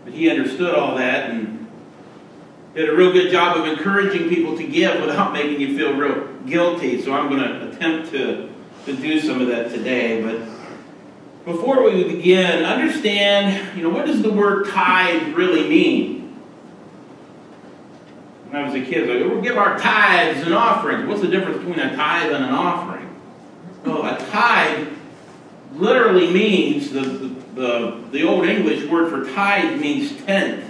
But 0.09 0.17
he 0.17 0.31
understood 0.31 0.75
all 0.75 0.97
that 0.97 1.31
and 1.31 1.67
did 2.75 2.89
a 2.89 2.97
real 2.97 3.13
good 3.13 3.31
job 3.31 3.59
of 3.59 3.67
encouraging 3.67 4.31
people 4.31 4.57
to 4.57 4.65
give 4.65 5.01
without 5.03 5.33
making 5.35 5.61
you 5.61 5.77
feel 5.77 5.95
real 5.95 6.27
guilty. 6.47 7.03
So 7.03 7.13
I'm 7.13 7.29
going 7.29 7.43
to 7.43 7.69
attempt 7.71 8.11
to 8.13 8.49
to 8.87 8.97
do 8.97 9.21
some 9.21 9.43
of 9.43 9.49
that 9.49 9.71
today. 9.71 10.23
But 10.23 10.41
before 11.45 11.83
we 11.83 12.05
begin, 12.05 12.65
understand, 12.65 13.77
you 13.77 13.83
know, 13.83 13.91
what 13.91 14.07
does 14.07 14.23
the 14.23 14.33
word 14.33 14.69
tithe 14.69 15.35
really 15.35 15.69
mean? 15.69 16.19
when 18.49 18.63
I 18.63 18.65
was 18.65 18.75
a 18.75 18.81
kid, 18.83 19.09
like, 19.09 19.31
we'll 19.31 19.43
give 19.43 19.59
our 19.59 19.79
tithes 19.79 20.43
and 20.43 20.55
offerings. 20.55 21.07
What's 21.07 21.21
the 21.21 21.29
difference 21.29 21.59
between 21.59 21.79
a 21.81 21.95
tithe 21.95 22.33
and 22.33 22.45
an 22.45 22.55
offering? 22.55 23.15
Well, 23.85 24.07
a 24.07 24.17
tithe 24.31 24.89
literally 25.75 26.33
means 26.33 26.91
the, 26.91 27.01
the, 27.03 27.38
the, 27.59 28.05
the 28.13 28.23
old 28.23 28.47
English 28.47 28.85
word 28.85 29.11
for 29.11 29.35
tithe 29.35 29.81
means 29.81 30.17
tenth. 30.25 30.65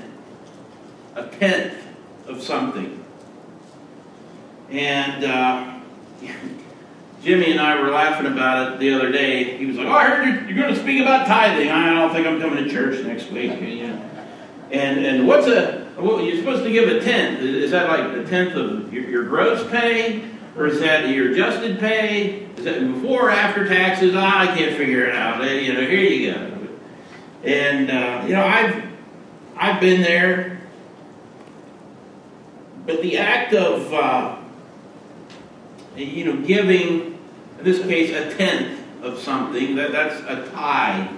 A 1.14 1.26
tenth 1.26 1.74
of 2.26 2.42
something. 2.42 3.04
And 4.70 5.24
uh, 5.24 5.80
Jimmy 7.22 7.52
and 7.52 7.60
I 7.60 7.78
were 7.80 7.90
laughing 7.90 8.26
about 8.26 8.72
it 8.72 8.78
the 8.80 8.94
other 8.94 9.12
day. 9.12 9.58
He 9.58 9.66
was 9.66 9.76
like, 9.76 9.86
Oh, 9.86 9.92
I 9.92 10.04
heard 10.04 10.48
you're, 10.48 10.56
going 10.56 10.74
to 10.74 10.80
speak 10.80 11.02
about 11.02 11.26
tithing. 11.26 11.68
I 11.68 11.92
don't 11.94 12.12
think 12.12 12.26
I'm 12.26 12.40
coming 12.40 12.64
to 12.64 12.70
church 12.70 13.04
next 13.04 13.30
week. 13.30 13.50
And, 13.50 15.04
and 15.04 15.28
what's 15.28 15.46
a 15.46 15.86
well, 15.98 16.22
you're 16.22 16.36
supposed 16.36 16.62
to 16.62 16.70
give 16.70 16.88
a 16.88 17.00
tenth. 17.00 17.40
Is 17.40 17.72
that 17.72 17.88
like 17.88 18.16
a 18.16 18.24
tenth 18.28 18.54
of 18.54 18.92
your, 18.92 19.04
your 19.04 19.24
gross 19.24 19.68
pay? 19.68 20.24
Or 20.56 20.66
is 20.66 20.80
that 20.80 21.08
your 21.08 21.32
adjusted 21.32 21.80
pay? 21.80 22.46
Is 22.56 22.64
that 22.64 22.80
before 22.80 23.28
or 23.28 23.30
after 23.30 23.66
taxes? 23.68 24.14
Ah, 24.16 24.40
I 24.40 24.46
can't 24.46 24.76
figure 24.76 25.06
it 25.06 25.14
out. 25.14 25.42
You 25.42 25.74
know, 25.74 25.80
here 25.80 26.00
you 26.00 26.32
go. 26.32 26.57
And 27.44 27.90
uh, 27.90 28.24
you 28.26 28.34
know, 28.34 28.44
I've 28.44 28.84
I've 29.56 29.80
been 29.80 30.02
there, 30.02 30.60
but 32.86 33.00
the 33.02 33.18
act 33.18 33.54
of 33.54 33.92
uh, 33.92 34.36
you 35.96 36.24
know 36.24 36.44
giving, 36.44 37.18
in 37.58 37.64
this 37.64 37.80
case, 37.82 38.10
a 38.10 38.34
tenth 38.36 38.80
of 39.02 39.18
something 39.18 39.76
that 39.76 39.92
that's 39.92 40.20
a 40.22 40.50
tithe. 40.50 41.10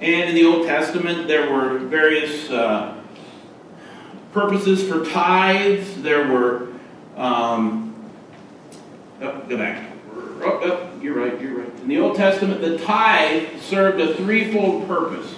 And 0.00 0.28
in 0.28 0.34
the 0.34 0.44
Old 0.44 0.66
Testament, 0.66 1.26
there 1.26 1.50
were 1.50 1.78
various 1.78 2.50
uh, 2.50 3.02
purposes 4.32 4.86
for 4.86 5.06
tithes. 5.06 6.02
There 6.02 6.30
were, 6.30 6.68
um, 7.16 7.94
oh, 9.22 9.40
go 9.48 9.56
back. 9.56 9.85
Oh, 10.46 10.60
oh, 10.62 11.00
you're 11.02 11.16
right, 11.16 11.40
you're 11.40 11.58
right. 11.58 11.80
In 11.80 11.88
the 11.88 11.98
Old 11.98 12.16
Testament, 12.16 12.60
the 12.60 12.78
tithe 12.78 13.60
served 13.60 14.00
a 14.00 14.14
threefold 14.14 14.86
purpose. 14.86 15.34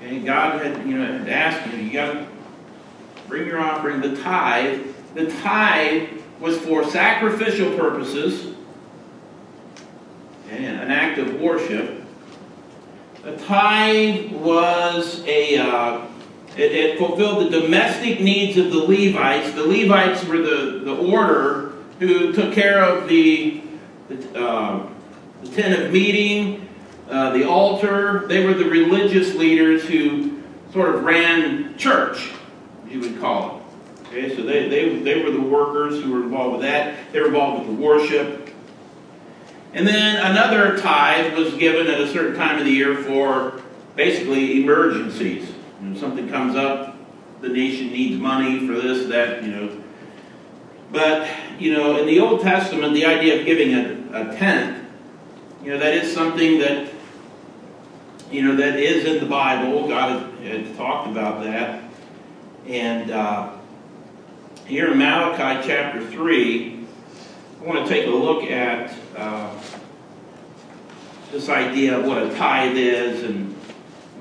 And 0.00 0.24
God 0.24 0.64
had, 0.64 0.86
you 0.86 0.96
know, 0.96 1.18
had 1.18 1.28
asked 1.28 1.70
you, 1.70 1.82
you 1.82 1.92
got 1.92 2.14
to 2.14 2.26
bring 3.28 3.46
your 3.46 3.60
offering. 3.60 4.00
The 4.00 4.16
tithe, 4.22 4.86
the 5.14 5.26
tithe 5.26 6.08
was 6.40 6.56
for 6.60 6.82
sacrificial 6.88 7.76
purposes 7.76 8.54
and 10.50 10.80
an 10.80 10.90
act 10.90 11.18
of 11.18 11.38
worship. 11.38 12.04
The 13.22 13.36
tithe 13.36 14.32
was 14.32 15.22
a 15.26 15.58
uh, 15.58 16.06
it, 16.56 16.72
it, 16.72 16.98
fulfilled 16.98 17.52
the 17.52 17.60
domestic 17.60 18.18
needs 18.20 18.56
of 18.56 18.70
the 18.70 18.78
Levites. 18.78 19.52
The 19.52 19.66
Levites 19.66 20.24
were 20.24 20.38
the, 20.38 20.80
the 20.84 20.96
order 20.96 21.65
who 21.98 22.32
took 22.32 22.52
care 22.52 22.82
of 22.82 23.08
the, 23.08 23.62
the, 24.08 24.38
uh, 24.38 24.86
the 25.42 25.48
tent 25.50 25.80
of 25.80 25.92
meeting, 25.92 26.68
uh, 27.08 27.30
the 27.30 27.48
altar. 27.48 28.26
They 28.26 28.44
were 28.44 28.54
the 28.54 28.68
religious 28.68 29.34
leaders 29.34 29.84
who 29.84 30.42
sort 30.72 30.94
of 30.94 31.04
ran 31.04 31.76
church, 31.78 32.30
you 32.88 33.00
would 33.00 33.20
call 33.20 33.56
it. 33.56 34.06
Okay, 34.08 34.36
so 34.36 34.42
they, 34.42 34.68
they, 34.68 34.98
they 35.00 35.22
were 35.22 35.30
the 35.30 35.40
workers 35.40 36.02
who 36.02 36.12
were 36.12 36.22
involved 36.22 36.52
with 36.58 36.62
that. 36.62 37.12
They 37.12 37.20
were 37.20 37.26
involved 37.26 37.66
with 37.66 37.76
the 37.76 37.82
worship. 37.82 38.50
And 39.72 39.86
then 39.86 40.24
another 40.24 40.78
tithe 40.78 41.36
was 41.36 41.54
given 41.54 41.86
at 41.86 42.00
a 42.00 42.08
certain 42.10 42.36
time 42.36 42.58
of 42.58 42.64
the 42.64 42.70
year 42.70 42.96
for 43.02 43.60
basically 43.94 44.62
emergencies. 44.62 45.52
You 45.82 45.88
know, 45.88 45.98
something 45.98 46.28
comes 46.28 46.56
up, 46.56 46.96
the 47.40 47.48
nation 47.48 47.88
needs 47.88 48.18
money 48.18 48.66
for 48.66 48.74
this, 48.74 49.06
that, 49.08 49.42
you 49.42 49.50
know. 49.50 49.76
But, 50.90 51.28
you 51.58 51.72
know, 51.72 51.98
in 51.98 52.06
the 52.06 52.20
Old 52.20 52.40
Testament, 52.40 52.94
the 52.94 53.06
idea 53.06 53.40
of 53.40 53.46
giving 53.46 53.74
a, 53.74 54.20
a 54.20 54.36
tenth, 54.36 54.84
you 55.62 55.70
know, 55.70 55.78
that 55.78 55.94
is 55.94 56.12
something 56.12 56.58
that, 56.58 56.92
you 58.30 58.42
know, 58.42 58.56
that 58.56 58.78
is 58.78 59.04
in 59.04 59.20
the 59.20 59.26
Bible. 59.26 59.88
God 59.88 60.32
has 60.42 60.76
talked 60.76 61.08
about 61.08 61.42
that. 61.44 61.82
And 62.66 63.10
uh, 63.10 63.52
here 64.66 64.90
in 64.90 64.98
Malachi 64.98 65.66
chapter 65.66 66.04
3, 66.10 66.86
I 67.60 67.64
want 67.64 67.86
to 67.86 67.92
take 67.92 68.06
a 68.06 68.10
look 68.10 68.44
at 68.44 68.94
uh, 69.16 69.52
this 71.30 71.48
idea 71.48 71.98
of 71.98 72.06
what 72.06 72.22
a 72.22 72.34
tithe 72.34 72.76
is 72.76 73.22
and 73.24 73.54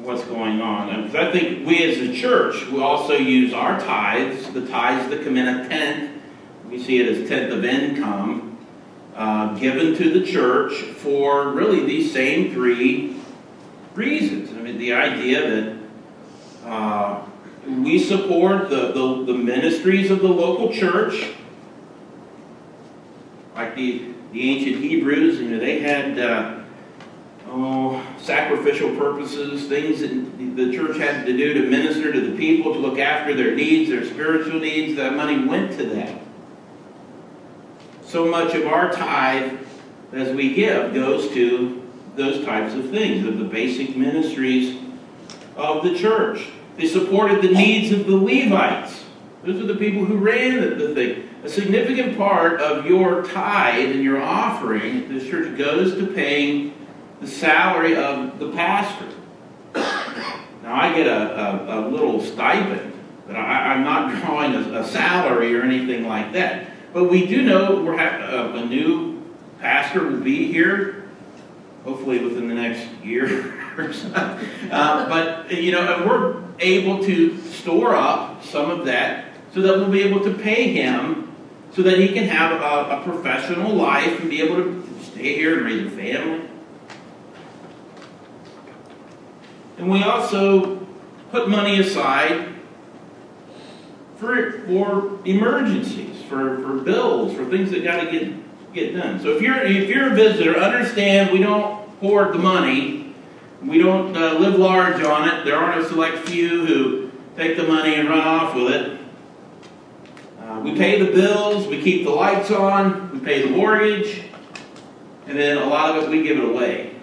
what's 0.02 0.24
going 0.24 0.62
on. 0.62 0.90
And 0.90 1.16
I 1.18 1.32
think 1.32 1.68
we 1.68 1.84
as 1.84 1.98
a 1.98 2.14
church, 2.14 2.68
we 2.68 2.82
also 2.82 3.14
use 3.14 3.54
our 3.54 3.80
tithes, 3.80 4.52
the 4.54 4.68
tithes 4.68 5.10
that 5.10 5.24
come 5.24 5.38
in 5.38 5.48
a 5.48 5.68
tenth. 5.68 6.15
We 6.76 6.84
see 6.84 7.00
it 7.00 7.08
as 7.08 7.30
tenth 7.30 7.54
of 7.54 7.64
income, 7.64 8.58
uh, 9.16 9.58
given 9.58 9.96
to 9.96 10.20
the 10.20 10.30
church 10.30 10.74
for 10.74 11.52
really 11.52 11.86
these 11.86 12.12
same 12.12 12.52
three 12.52 13.16
reasons. 13.94 14.50
I 14.52 14.56
mean, 14.56 14.78
the 14.78 14.92
idea 14.92 15.50
that 15.50 15.78
uh, 16.66 17.24
we 17.66 17.98
support 17.98 18.70
the, 18.70 18.92
the, 18.92 19.24
the, 19.24 19.34
ministries 19.34 20.12
of 20.12 20.20
the 20.20 20.28
local 20.28 20.74
church, 20.74 21.32
like 23.56 23.74
the, 23.78 24.10
the 24.34 24.50
ancient 24.50 24.84
Hebrews, 24.84 25.40
you 25.40 25.52
know, 25.52 25.60
they 25.60 25.80
had. 25.80 26.20
Uh, 26.20 26.62
oh, 27.48 28.06
sacrificial 28.20 28.94
purposes, 28.98 29.70
things 29.70 30.02
that 30.02 30.58
the 30.58 30.76
church 30.76 30.98
had 30.98 31.26
to 31.26 31.38
do 31.38 31.54
to 31.54 31.70
minister 31.70 32.12
to 32.12 32.20
the 32.20 32.36
people, 32.36 32.74
to 32.74 32.80
look 32.80 33.00
after 33.00 33.34
their 33.34 33.56
needs, 33.56 33.90
their 33.90 34.04
spiritual 34.04 34.60
needs, 34.60 34.98
that 34.98 35.16
money 35.16 35.46
went 35.46 35.78
to 35.78 35.86
that. 35.86 36.25
So 38.16 38.24
much 38.24 38.56
of 38.56 38.66
our 38.66 38.94
tithe 38.94 39.60
as 40.14 40.34
we 40.34 40.54
give 40.54 40.94
goes 40.94 41.28
to 41.34 41.84
those 42.16 42.46
types 42.46 42.74
of 42.74 42.90
things, 42.90 43.28
of 43.28 43.38
the 43.38 43.44
basic 43.44 43.98
ministries 43.98 44.82
of 45.58 45.84
the 45.84 46.00
church. 46.00 46.48
They 46.78 46.88
supported 46.88 47.42
the 47.42 47.50
needs 47.50 47.92
of 47.92 48.08
the 48.08 48.16
Levites. 48.16 49.04
Those 49.44 49.60
are 49.60 49.66
the 49.66 49.76
people 49.76 50.06
who 50.06 50.16
ran 50.16 50.78
the, 50.78 50.96
thing. 50.96 51.30
A 51.44 51.50
significant 51.50 52.18
part 52.18 52.62
of 52.62 52.86
your 52.86 53.26
tithe 53.26 53.92
and 53.92 54.02
your 54.02 54.22
offering, 54.22 55.10
this 55.10 55.28
church 55.30 55.58
goes 55.58 55.96
to 55.96 56.08
paying 56.08 56.74
the 57.20 57.28
salary 57.28 57.98
of 57.98 58.40
the 58.40 58.50
pastor. 58.54 59.10
Now, 59.74 60.74
I 60.74 60.96
get 60.96 61.06
a, 61.06 61.70
a, 61.70 61.80
a 61.80 61.90
little 61.90 62.22
stipend, 62.22 62.94
but 63.28 63.36
I, 63.36 63.74
am 63.74 63.84
not 63.84 64.16
drawing 64.22 64.54
a, 64.56 64.80
a, 64.80 64.88
salary 64.88 65.54
or 65.54 65.64
anything 65.64 66.08
like 66.08 66.32
that. 66.32 66.72
But 66.96 67.12
we 67.12 67.28
do 67.28 67.42
know 67.42 67.82
we're 67.82 67.98
ha- 67.98 68.24
uh, 68.24 68.54
a 68.56 68.66
new 68.68 69.22
pastor 69.60 70.08
will 70.08 70.22
be 70.22 70.50
here, 70.50 71.04
hopefully 71.84 72.20
within 72.20 72.48
the 72.48 72.54
next 72.56 72.88
year 73.04 73.54
or 73.78 73.92
so. 73.92 74.08
Uh, 74.72 75.10
but, 75.10 75.52
you 75.52 75.74
know, 75.74 75.94
and 75.94 76.10
we're 76.10 76.42
able 76.60 77.04
to 77.04 77.38
store 77.52 77.98
up 77.98 78.42
some 78.46 78.72
of 78.72 78.86
that 78.86 79.26
so 79.54 79.60
that 79.60 79.76
we'll 79.76 79.92
be 79.92 80.04
able 80.04 80.22
to 80.22 80.34
pay 80.36 80.72
him 80.72 81.36
so 81.74 81.82
that 81.82 82.00
he 82.00 82.14
can 82.14 82.30
have 82.30 82.54
a, 82.54 83.02
a 83.02 83.04
professional 83.04 83.76
life 83.76 84.22
and 84.22 84.30
be 84.30 84.42
able 84.42 84.56
to 84.56 84.88
stay 85.04 85.36
here 85.36 85.58
and 85.58 85.66
raise 85.66 85.88
a 85.88 85.90
family. 85.98 86.50
And 89.80 89.92
we 89.92 90.02
also 90.02 90.78
put 91.30 91.50
money 91.50 91.78
aside 91.78 92.55
for, 94.18 94.52
for 94.62 95.20
emergencies, 95.26 96.22
for, 96.24 96.62
for 96.62 96.78
bills, 96.80 97.36
for 97.36 97.46
things 97.46 97.72
that 97.72 97.84
got 97.84 98.04
to 98.04 98.12
get, 98.12 98.74
get 98.74 98.96
done. 98.96 99.20
So 99.20 99.36
if 99.36 99.42
you're, 99.42 99.62
if 99.62 99.90
you're 99.90 100.12
a 100.12 100.16
visitor, 100.16 100.58
understand 100.58 101.32
we 101.32 101.40
don't 101.40 101.90
hoard 102.00 102.34
the 102.34 102.40
money. 102.40 103.14
We 103.62 103.80
don't 103.80 104.16
uh, 104.16 104.34
live 104.40 104.56
large 104.56 105.04
on 105.04 105.28
it. 105.28 105.46
There 105.46 105.58
aren't 105.58 105.86
a 105.86 105.90
select 105.90 106.30
few 106.30 106.66
who 106.66 107.12
take 107.36 107.58
the 107.58 107.64
money 107.64 107.96
and 107.96 108.08
run 108.08 108.20
off 108.20 108.56
with 108.56 108.72
it. 108.72 109.00
Uh, 110.40 110.60
we 110.62 110.76
pay 110.76 111.04
the 111.04 111.12
bills, 111.12 111.68
we 111.68 111.82
keep 111.82 112.04
the 112.04 112.12
lights 112.12 112.52
on, 112.52 113.12
we 113.12 113.20
pay 113.20 113.42
the 113.42 113.50
mortgage, 113.50 114.22
and 115.26 115.38
then 115.38 115.58
a 115.58 115.66
lot 115.66 115.98
of 115.98 116.04
it 116.04 116.10
we 116.10 116.22
give 116.22 116.38
it 116.38 116.46
away 116.46 116.96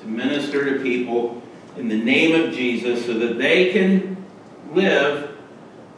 to 0.00 0.06
minister 0.06 0.74
to 0.74 0.82
people 0.82 1.40
in 1.76 1.88
the 1.88 1.96
name 1.96 2.40
of 2.40 2.52
Jesus 2.52 3.06
so 3.06 3.14
that 3.14 3.38
they 3.38 3.72
can 3.72 4.16
live 4.72 5.33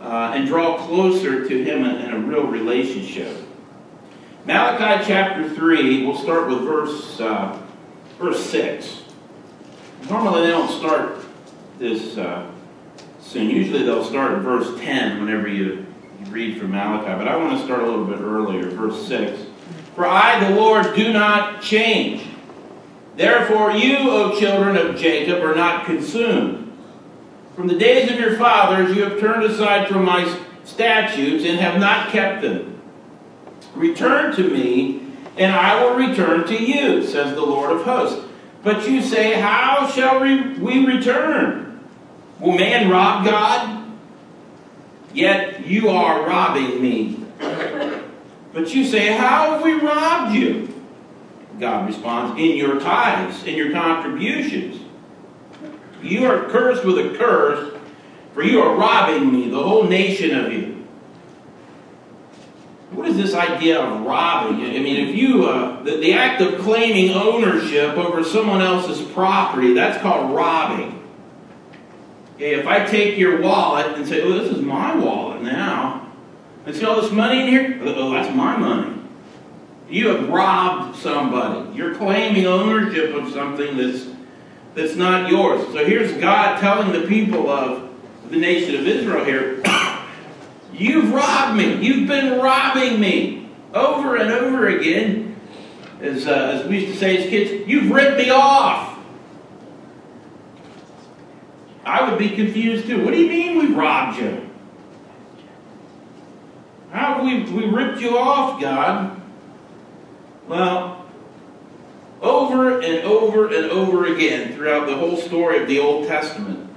uh, 0.07 0.33
and 0.35 0.47
draw 0.47 0.79
closer 0.87 1.49
to 1.49 1.65
Him 1.65 1.85
in, 1.85 1.97
in 1.97 2.13
a 2.13 2.19
real 2.21 2.47
relationship. 2.47 3.37
Malachi 4.45 5.05
chapter 5.05 5.51
3, 5.51 6.07
we'll 6.07 6.17
start 6.17 6.49
with 6.49 6.61
verse, 6.61 7.21
uh, 7.21 7.61
verse 8.21 8.49
6. 8.49 9.03
Normally 10.09 10.43
they 10.43 10.51
don't 10.53 10.71
start 10.71 11.19
this 11.81 12.17
uh, 12.17 12.49
soon. 13.21 13.51
Usually 13.51 13.83
they'll 13.83 14.05
start 14.05 14.35
at 14.35 14.43
verse 14.43 14.79
10 14.79 15.21
whenever 15.21 15.49
you, 15.49 15.85
you 16.21 16.27
read 16.31 16.61
from 16.61 16.71
Malachi, 16.71 17.19
but 17.19 17.27
I 17.27 17.37
want 17.37 17.59
to 17.59 17.65
start 17.65 17.83
a 17.83 17.87
little 17.87 18.05
bit 18.05 18.21
earlier, 18.21 18.71
verse 18.71 19.09
6. 19.09 19.43
For 19.97 20.07
I, 20.07 20.49
the 20.49 20.55
Lord, 20.55 20.95
do 20.95 21.13
not 21.13 21.63
change. 21.63 22.25
Therefore, 23.17 23.73
you, 23.73 23.97
O 23.99 24.39
children 24.39 24.77
of 24.77 24.95
Jacob, 24.95 25.43
are 25.43 25.57
not 25.57 25.85
consumed. 25.85 26.66
From 27.57 27.69
the 27.69 27.75
days 27.75 28.11
of 28.11 28.21
your 28.21 28.37
fathers, 28.37 28.95
you 28.95 29.03
have 29.05 29.19
turned 29.19 29.43
aside 29.43 29.89
from 29.89 30.05
my 30.05 30.39
statutes 30.65 31.43
and 31.43 31.59
have 31.59 31.81
not 31.81 32.11
kept 32.11 32.43
them. 32.43 32.79
Return 33.75 34.37
to 34.37 34.43
me, 34.47 35.07
and 35.39 35.55
I 35.57 35.83
will 35.83 35.97
return 35.97 36.47
to 36.49 36.63
you, 36.63 37.03
says 37.03 37.35
the 37.35 37.41
Lord 37.41 37.75
of 37.75 37.83
hosts. 37.85 38.23
But 38.63 38.87
you 38.87 39.01
say, 39.01 39.41
How 39.41 39.89
shall 39.89 40.21
we 40.21 40.85
return? 40.85 41.83
Will 42.41 42.59
man 42.59 42.91
rob 42.91 43.25
God? 43.25 43.91
Yet 45.15 45.67
you 45.67 45.89
are 45.89 46.27
robbing 46.27 46.83
me. 46.83 47.25
But 48.53 48.75
you 48.75 48.85
say, 48.85 49.17
How 49.17 49.53
have 49.53 49.63
we 49.63 49.73
robbed 49.75 50.35
you? 50.35 50.75
God 51.59 51.87
responds, 51.87 52.39
In 52.39 52.55
your 52.59 52.79
tithes, 52.79 53.45
in 53.45 53.55
your 53.55 53.73
contributions. 53.73 54.83
You 56.03 56.27
are 56.27 56.45
cursed 56.49 56.85
with 56.85 56.99
a 56.99 57.17
curse, 57.17 57.75
for 58.35 58.43
you 58.43 58.61
are 58.61 58.77
robbing 58.77 59.33
me, 59.33 59.49
the 59.49 59.63
whole 59.63 59.85
nation 59.85 60.39
of 60.39 60.53
you. 60.53 60.87
What 62.91 63.09
is 63.09 63.17
this 63.17 63.35
idea 63.35 63.81
of 63.81 64.07
robbing? 64.07 64.61
I 64.65 64.79
mean, 64.79 65.09
if 65.09 65.17
you, 65.17 65.47
uh, 65.47 65.83
the, 65.83 65.97
the 65.97 66.13
act 66.13 66.41
of 66.41 66.61
claiming 66.61 67.11
ownership 67.11 67.97
over 67.97 68.23
someone 68.23 68.63
else's 68.63 69.03
property, 69.13 69.75
that's 69.75 70.01
called 70.01 70.35
robbing. 70.35 71.03
Okay, 72.37 72.55
if 72.55 72.67
I 72.67 72.85
take 72.85 73.19
your 73.19 73.41
wallet 73.41 73.97
and 73.97 74.07
say, 74.07 74.23
oh, 74.23 74.39
this 74.39 74.53
is 74.53 74.63
my 74.63 74.95
wallet 74.95 75.43
now, 75.43 76.13
and 76.65 76.77
see 76.77 76.85
all 76.85 77.01
this 77.01 77.11
money 77.11 77.43
in 77.43 77.49
here? 77.49 77.81
Oh, 77.83 78.11
that's 78.11 78.35
my 78.35 78.57
money. 78.57 79.01
You 79.89 80.09
have 80.09 80.29
robbed 80.29 80.97
somebody. 80.97 81.77
You're 81.77 81.95
claiming 81.95 82.47
ownership 82.47 83.15
of 83.15 83.33
something 83.33 83.77
that's, 83.77 84.07
that's 84.77 84.95
not 84.95 85.31
yours. 85.31 85.67
So 85.73 85.85
here's 85.85 86.13
God 86.13 86.61
telling 86.61 86.93
the 86.93 87.09
people 87.09 87.51
of 87.51 87.91
the 88.31 88.37
nation 88.37 88.77
of 88.77 88.87
Israel 88.87 89.25
here, 89.25 89.63
You've 90.73 91.13
robbed 91.13 91.57
me. 91.57 91.83
You've 91.83 92.07
been 92.07 92.39
robbing 92.39 93.01
me 93.01 93.49
over 93.73 94.17
and 94.17 94.31
over 94.31 94.69
again. 94.69 95.37
As, 96.03 96.27
uh, 96.27 96.61
as 96.61 96.67
we 96.69 96.81
used 96.81 96.93
to 96.93 96.99
say 96.99 97.17
as 97.17 97.31
kids, 97.31 97.67
you've 97.67 97.91
ripped 97.91 98.19
me 98.19 98.29
off. 98.29 98.99
I 101.85 102.09
would 102.09 102.19
be 102.19 102.31
confused 102.31 102.87
too. 102.87 103.03
What 103.05 103.13
do 103.13 103.21
you 103.21 103.29
mean 103.29 103.59
we 103.59 103.75
robbed 103.75 104.19
you? 104.19 104.51
How 106.91 107.15
have 107.15 107.25
we, 107.25 107.45
we 107.53 107.67
ripped 107.67 108.01
you 108.01 108.19
off, 108.19 108.61
God? 108.61 109.19
Well, 110.47 110.96
and 112.87 113.05
over 113.05 113.47
and 113.47 113.71
over 113.71 114.07
again 114.07 114.55
throughout 114.55 114.87
the 114.87 114.97
whole 114.97 115.17
story 115.17 115.61
of 115.61 115.69
the 115.69 115.81
Old 115.81 116.07
Testament, 116.07 116.71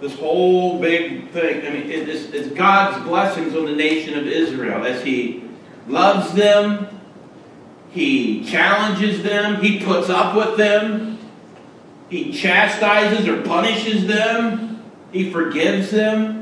this 0.00 0.18
whole 0.18 0.80
big 0.80 1.28
thing, 1.30 1.66
I 1.66 1.70
mean, 1.70 1.90
it 1.90 2.08
is, 2.08 2.32
it's 2.32 2.48
God's 2.48 3.04
blessings 3.04 3.54
on 3.54 3.66
the 3.66 3.74
nation 3.74 4.18
of 4.18 4.26
Israel 4.26 4.84
as 4.84 5.02
He 5.02 5.44
loves 5.86 6.32
them, 6.32 6.88
He 7.90 8.44
challenges 8.44 9.22
them, 9.22 9.60
He 9.60 9.84
puts 9.84 10.08
up 10.08 10.34
with 10.34 10.56
them, 10.56 11.18
He 12.08 12.32
chastises 12.32 13.28
or 13.28 13.42
punishes 13.42 14.06
them, 14.06 14.82
He 15.12 15.30
forgives 15.30 15.90
them 15.90 16.38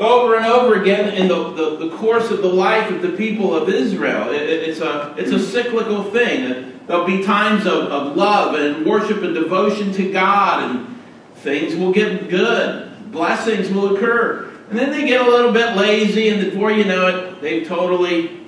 over 0.00 0.34
and 0.36 0.46
over 0.46 0.80
again 0.80 1.14
in 1.14 1.28
the, 1.28 1.50
the, 1.52 1.76
the, 1.76 1.96
course 1.98 2.30
of 2.30 2.40
the 2.40 2.48
life 2.48 2.90
of 2.90 3.02
the 3.02 3.10
people 3.10 3.54
of 3.54 3.68
Israel. 3.68 4.30
It, 4.30 4.42
it, 4.42 4.68
it's, 4.70 4.80
a, 4.80 5.14
it's 5.18 5.30
a 5.30 5.38
cyclical 5.38 6.04
thing. 6.04 6.69
There'll 6.90 7.06
be 7.06 7.22
times 7.22 7.66
of, 7.66 7.84
of 7.84 8.16
love 8.16 8.56
and 8.56 8.84
worship 8.84 9.22
and 9.22 9.32
devotion 9.32 9.92
to 9.92 10.10
God, 10.10 10.64
and 10.64 11.00
things 11.36 11.76
will 11.76 11.92
get 11.92 12.28
good. 12.28 13.12
Blessings 13.12 13.70
will 13.70 13.94
occur. 13.94 14.50
And 14.68 14.76
then 14.76 14.90
they 14.90 15.06
get 15.06 15.20
a 15.20 15.30
little 15.30 15.52
bit 15.52 15.76
lazy, 15.76 16.30
and 16.30 16.50
before 16.50 16.72
you 16.72 16.82
know 16.82 17.06
it, 17.06 17.40
they've 17.40 17.64
totally 17.64 18.40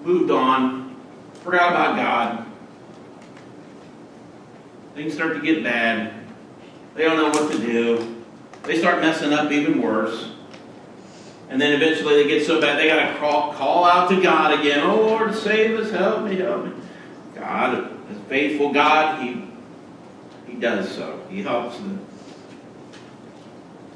moved 0.00 0.32
on, 0.32 0.96
forgot 1.44 1.70
about 1.70 1.94
God. 1.94 2.46
Things 4.96 5.14
start 5.14 5.34
to 5.36 5.40
get 5.40 5.62
bad. 5.62 6.12
They 6.96 7.04
don't 7.04 7.18
know 7.18 7.40
what 7.40 7.52
to 7.52 7.58
do. 7.58 8.20
They 8.64 8.80
start 8.80 9.00
messing 9.00 9.32
up 9.32 9.52
even 9.52 9.80
worse. 9.80 10.28
And 11.48 11.60
then 11.60 11.72
eventually 11.72 12.20
they 12.20 12.28
get 12.28 12.44
so 12.44 12.60
bad 12.60 12.80
they 12.80 12.88
got 12.88 13.12
to 13.12 13.18
call, 13.20 13.52
call 13.52 13.84
out 13.84 14.10
to 14.10 14.20
God 14.20 14.58
again. 14.58 14.80
Oh 14.80 15.02
Lord, 15.02 15.36
save 15.36 15.78
us, 15.78 15.92
help 15.92 16.24
me, 16.24 16.38
help 16.38 16.64
me. 16.64 16.72
God, 17.44 17.74
a 18.10 18.14
faithful 18.28 18.72
God, 18.72 19.22
He 19.22 19.42
He 20.46 20.54
does 20.58 20.90
so. 20.94 21.20
He 21.28 21.42
helps 21.42 21.78
them. 21.78 22.04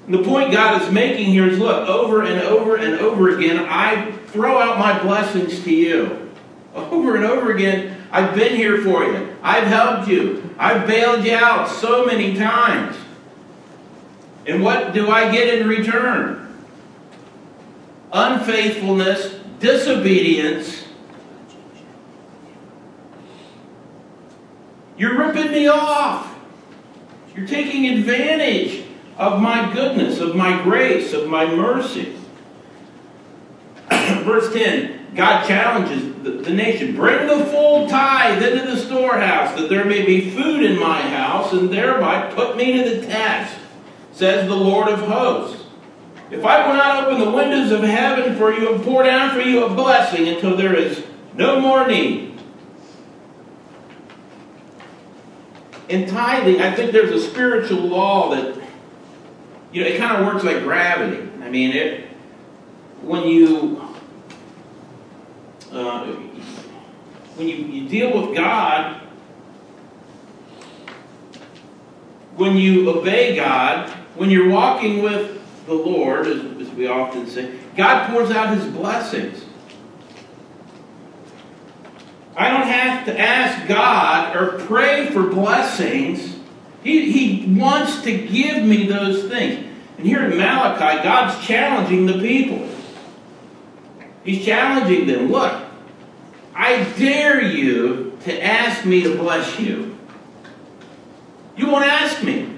The 0.09 0.23
point 0.23 0.53
God 0.53 0.83
is 0.83 0.91
making 0.91 1.27
here 1.27 1.47
is 1.49 1.59
look, 1.59 1.89
over 1.89 2.23
and 2.23 2.41
over 2.41 2.77
and 2.77 2.95
over 3.01 3.37
again, 3.37 3.67
I 3.69 4.13
throw 4.29 4.59
out 4.59 4.79
my 4.79 4.99
blessings 5.03 5.63
to 5.65 5.75
you. 5.75 6.31
Over 6.75 7.17
and 7.17 7.25
over 7.25 7.53
again, 7.53 7.97
I've 8.11 8.35
been 8.35 8.57
here 8.57 8.83
for 8.83 9.05
you. 9.05 9.37
I've 9.43 9.67
helped 9.67 10.09
you. 10.09 10.55
I've 10.59 10.87
bailed 10.87 11.25
you 11.25 11.35
out 11.35 11.69
so 11.69 12.07
many 12.07 12.37
times. 12.37 12.97
And 14.47 14.63
what 14.63 14.95
do 14.95 15.11
I 15.11 15.31
get 15.31 15.61
in 15.61 15.69
return? 15.69 16.49
unfaithfulness, 18.13 19.41
disobedience. 19.61 20.85
You're 24.99 25.17
ripping 25.17 25.53
me 25.53 25.69
off. 25.69 26.37
You're 27.35 27.47
taking 27.47 27.87
advantage 27.87 28.85
of 29.17 29.41
my 29.41 29.73
goodness, 29.73 30.19
of 30.19 30.35
my 30.35 30.61
grace, 30.63 31.13
of 31.13 31.29
my 31.29 31.47
mercy. 31.47 32.17
Verse 33.91 34.53
10 34.53 35.15
God 35.15 35.47
challenges 35.47 36.23
the, 36.23 36.31
the, 36.31 36.51
nation 36.51 36.95
bring 36.95 37.27
the 37.27 37.47
full 37.47 37.89
tithe 37.89 38.43
into 38.43 38.71
the 38.71 38.77
storehouse, 38.77 39.59
that 39.59 39.69
there 39.69 39.85
may 39.85 40.05
be 40.05 40.31
food 40.31 40.63
in 40.63 40.79
my 40.79 41.01
house, 41.01 41.53
and 41.53 41.71
thereby 41.71 42.31
put 42.33 42.57
me 42.57 42.83
to 42.83 42.91
the 42.91 43.07
test, 43.07 43.57
says 44.13 44.47
the 44.47 44.55
Lord 44.55 44.89
of 44.89 45.01
hosts. 45.01 45.65
If 46.31 46.45
I 46.45 46.67
will 46.67 46.75
not 46.75 47.05
open 47.05 47.25
the 47.25 47.31
windows 47.31 47.73
of 47.73 47.81
heaven 47.83 48.37
for 48.37 48.53
you 48.53 48.75
and 48.75 48.85
pour 48.85 49.03
down 49.03 49.35
for 49.35 49.41
you 49.41 49.65
a 49.65 49.75
blessing 49.75 50.29
until 50.29 50.57
there 50.57 50.77
is 50.77 51.05
no 51.35 51.59
more 51.59 51.87
need. 51.87 52.28
In 55.89 56.07
tithing, 56.07 56.61
I 56.61 56.75
think 56.75 56.93
there's 56.93 57.11
a 57.11 57.31
spiritual 57.31 57.81
law 57.81 58.31
that, 58.35 58.61
you 59.73 59.83
know, 59.83 59.89
it 59.89 59.99
kind 59.99 60.21
of 60.21 60.27
works 60.27 60.45
like 60.45 60.63
gravity. 60.63 61.29
I 61.43 61.49
mean, 61.49 61.73
it, 61.73 62.09
when 63.01 63.27
you, 63.27 63.83
uh, 65.73 66.05
when 67.37 67.49
you, 67.49 67.57
you 67.57 67.89
deal 67.89 68.21
with 68.21 68.37
God, 68.37 69.01
when 72.37 72.57
you 72.57 72.91
obey 72.91 73.35
God, 73.35 73.89
when 74.15 74.31
you're 74.31 74.51
walking 74.51 75.03
with 75.03 75.41
the 75.67 75.75
Lord, 75.75 76.27
as, 76.27 76.45
as 76.61 76.71
we 76.75 76.87
often 76.87 77.27
say, 77.27 77.59
God 77.77 78.11
pours 78.11 78.31
out 78.31 78.57
his 78.57 78.65
blessings. 78.73 79.45
I 82.39 82.51
don't 82.51 82.69
have 82.69 83.05
to 83.07 83.19
ask 83.19 83.67
God 83.67 84.37
or 84.37 84.65
pray 84.67 85.07
for 85.07 85.25
blessings. 85.25 86.37
He, 86.85 87.11
he 87.11 87.59
wants 87.59 88.03
to 88.03 88.17
give 88.17 88.63
me 88.63 88.87
those 88.87 89.29
things. 89.29 89.67
And 89.97 90.07
here 90.07 90.25
in 90.25 90.39
Malachi, 90.39 91.03
God's 91.03 91.45
challenging 91.45 92.07
the 92.07 92.21
people. 92.21 92.69
He's 94.23 94.45
challenging 94.45 95.09
them. 95.09 95.33
Look, 95.33 95.53
I 96.55 96.85
dare 96.97 97.43
you 97.43 98.17
to 98.23 98.45
ask 98.45 98.85
me 98.85 99.03
to 99.03 99.17
bless 99.17 99.59
you. 99.59 99.99
You 101.57 101.67
won't 101.67 101.87
ask 101.87 102.23
me. 102.23 102.55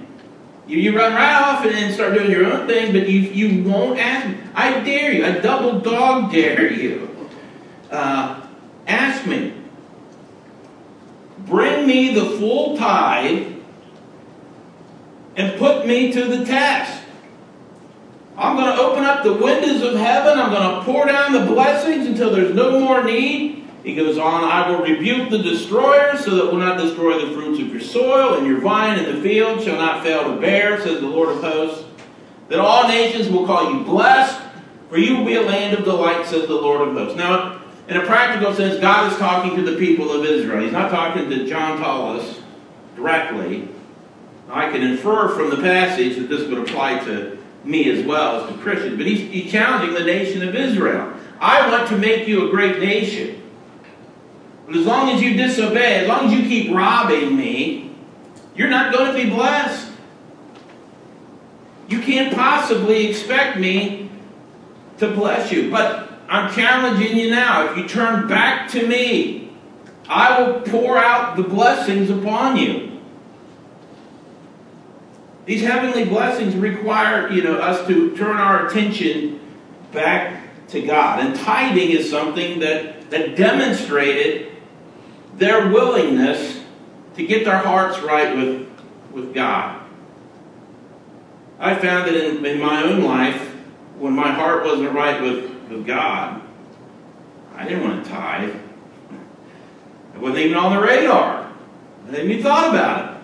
You, 0.67 0.77
you 0.77 0.95
run 0.95 1.15
right 1.15 1.41
off 1.41 1.65
and 1.65 1.75
then 1.75 1.91
start 1.95 2.13
doing 2.13 2.31
your 2.31 2.45
own 2.53 2.67
thing, 2.67 2.93
but 2.93 3.09
you, 3.09 3.21
you 3.21 3.65
won't 3.65 3.99
ask 3.99 4.29
me. 4.29 4.37
I 4.55 4.81
dare 4.81 5.13
you. 5.13 5.25
I 5.25 5.39
double 5.39 5.81
dog 5.81 6.31
dare 6.31 6.71
you. 6.71 7.31
Uh, 7.91 8.47
ask 8.87 9.27
me. 9.27 9.55
Bring 11.51 11.87
me 11.87 12.15
the 12.15 12.39
full 12.39 12.77
tithe 12.77 13.55
and 15.37 15.59
put 15.59 15.87
me 15.87 16.13
to 16.13 16.25
the 16.25 16.45
test. 16.45 17.03
I'm 18.39 18.57
going 18.57 18.75
to 18.75 18.81
open 18.81 19.05
up 19.05 19.25
the 19.25 19.35
windows 19.35 19.83
of 19.83 19.97
heaven. 19.97 20.39
I'm 20.39 20.51
going 20.51 20.79
to 20.79 20.85
pour 20.85 21.07
down 21.07 21.33
the 21.33 21.45
blessings 21.53 22.07
until 22.07 22.31
there's 22.31 22.55
no 22.55 22.81
more 22.81 23.05
need. 23.05 23.69
He 23.83 23.95
goes 23.95 24.17
on, 24.17 24.45
I 24.45 24.71
will 24.71 24.83
rebuke 24.83 25.31
the 25.31 25.39
destroyer 25.39 26.17
so 26.17 26.37
that 26.37 26.47
will 26.47 26.59
not 26.59 26.79
destroy 26.79 27.27
the 27.27 27.33
fruits 27.33 27.59
of 27.61 27.69
your 27.69 27.81
soil, 27.81 28.35
and 28.35 28.47
your 28.47 28.61
vine 28.61 28.99
in 28.99 29.17
the 29.17 29.23
field 29.23 29.63
shall 29.63 29.77
not 29.77 30.05
fail 30.05 30.35
to 30.35 30.41
bear, 30.41 30.81
says 30.81 31.01
the 31.01 31.07
Lord 31.07 31.31
of 31.31 31.43
hosts. 31.43 31.85
That 32.49 32.59
all 32.59 32.89
nations 32.89 33.29
will 33.29 33.47
call 33.47 33.73
you 33.73 33.85
blessed, 33.85 34.41
for 34.89 34.99
you 34.99 35.17
will 35.17 35.25
be 35.25 35.37
a 35.37 35.43
land 35.43 35.79
of 35.79 35.85
delight, 35.85 36.27
says 36.27 36.47
the 36.47 36.55
Lord 36.55 36.87
of 36.87 36.95
hosts. 36.95 37.17
Now, 37.17 37.60
in 37.91 37.97
a 37.97 38.07
practical 38.07 38.55
sense, 38.55 38.81
God 38.81 39.13
is 39.13 39.19
talking 39.19 39.57
to 39.57 39.63
the 39.69 39.77
people 39.77 40.13
of 40.13 40.25
Israel. 40.25 40.63
He's 40.63 40.71
not 40.71 40.93
talking 40.93 41.29
to 41.29 41.45
John 41.45 41.79
Tallis 41.79 42.41
directly. 42.95 43.69
I 44.49 44.71
can 44.71 44.83
infer 44.83 45.29
from 45.35 45.51
the 45.51 45.57
passage 45.57 46.17
that 46.17 46.29
this 46.29 46.49
would 46.49 46.59
apply 46.59 47.01
to 47.01 47.37
me 47.65 47.91
as 47.91 48.07
well 48.07 48.43
as 48.45 48.53
to 48.53 48.59
Christians, 48.59 48.97
but 48.97 49.07
he's, 49.07 49.29
he's 49.33 49.51
challenging 49.51 49.93
the 49.93 50.05
nation 50.05 50.47
of 50.47 50.55
Israel. 50.55 51.13
I 51.41 51.69
want 51.69 51.89
to 51.89 51.99
make 51.99 52.29
you 52.29 52.47
a 52.47 52.51
great 52.51 52.79
nation. 52.79 53.43
But 54.67 54.77
as 54.77 54.87
long 54.87 55.11
as 55.11 55.21
you 55.21 55.35
disobey, 55.35 56.03
as 56.03 56.09
long 56.09 56.27
as 56.27 56.33
you 56.33 56.49
keep 56.49 56.73
robbing 56.73 57.37
me, 57.37 57.93
you're 58.55 58.71
not 58.71 58.95
going 58.95 59.13
to 59.13 59.25
be 59.25 59.29
blessed. 59.29 59.91
You 61.89 62.01
can't 62.01 62.33
possibly 62.33 63.09
expect 63.09 63.59
me 63.59 64.11
to 64.99 65.09
bless 65.09 65.51
you. 65.51 65.73
But 65.73 66.10
I'm 66.31 66.55
challenging 66.55 67.19
you 67.19 67.29
now. 67.29 67.71
If 67.71 67.77
you 67.77 67.89
turn 67.89 68.29
back 68.29 68.71
to 68.71 68.87
me, 68.87 69.51
I 70.09 70.41
will 70.41 70.61
pour 70.61 70.97
out 70.97 71.37
the 71.37 71.43
blessings 71.43 72.09
upon 72.09 72.57
you. 72.57 73.01
These 75.45 75.63
heavenly 75.63 76.05
blessings 76.05 76.55
require, 76.55 77.29
you 77.31 77.43
know, 77.43 77.57
us 77.57 77.85
to 77.89 78.17
turn 78.17 78.37
our 78.37 78.69
attention 78.69 79.41
back 79.91 80.69
to 80.69 80.81
God. 80.81 81.19
And 81.19 81.35
tithing 81.35 81.91
is 81.91 82.09
something 82.09 82.61
that, 82.61 83.11
that 83.11 83.35
demonstrated 83.35 84.53
their 85.35 85.69
willingness 85.69 86.61
to 87.17 87.27
get 87.27 87.45
their 87.45 87.59
hearts 87.59 87.99
right 88.01 88.37
with, 88.37 88.69
with 89.11 89.35
God. 89.35 89.83
I 91.59 91.75
found 91.75 92.07
that 92.07 92.15
in, 92.15 92.47
in 92.47 92.61
my 92.61 92.85
own 92.85 93.03
life, 93.03 93.49
when 93.99 94.13
my 94.13 94.31
heart 94.31 94.65
wasn't 94.65 94.93
right 94.93 95.21
with, 95.21 95.60
with 95.71 95.87
God, 95.87 96.43
I 97.57 97.65
didn't 97.65 97.85
want 97.85 98.05
to 98.05 98.11
tithe. 98.11 98.55
It 100.15 100.21
wasn't 100.21 100.41
even 100.41 100.57
on 100.57 100.75
the 100.75 100.83
radar. 100.83 101.51
I 102.09 102.11
hadn't 102.11 102.31
even 102.31 102.43
thought 102.43 102.71
about 102.71 103.15
it. 103.15 103.21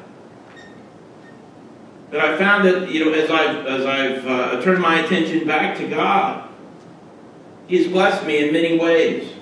But 2.11 2.21
I 2.21 2.39
found 2.39 2.67
that, 2.67 2.89
you 2.89 3.05
know, 3.05 3.13
as 3.13 3.31
I've, 3.31 3.67
as 3.67 3.85
I've 3.85 4.27
uh, 4.27 4.63
turned 4.63 4.81
my 4.81 5.01
attention 5.01 5.47
back 5.47 5.77
to 5.79 5.89
God, 5.89 6.49
He's 7.67 7.89
blessed 7.89 8.25
me 8.25 8.47
in 8.47 8.53
many 8.53 8.79
ways 8.79 9.33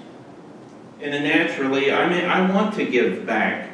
and 1.05 1.25
naturally, 1.25 1.93
I 1.93 2.09
mean, 2.09 2.25
I 2.25 2.51
want 2.51 2.75
to 2.77 2.87
give 2.87 3.27
back 3.27 3.69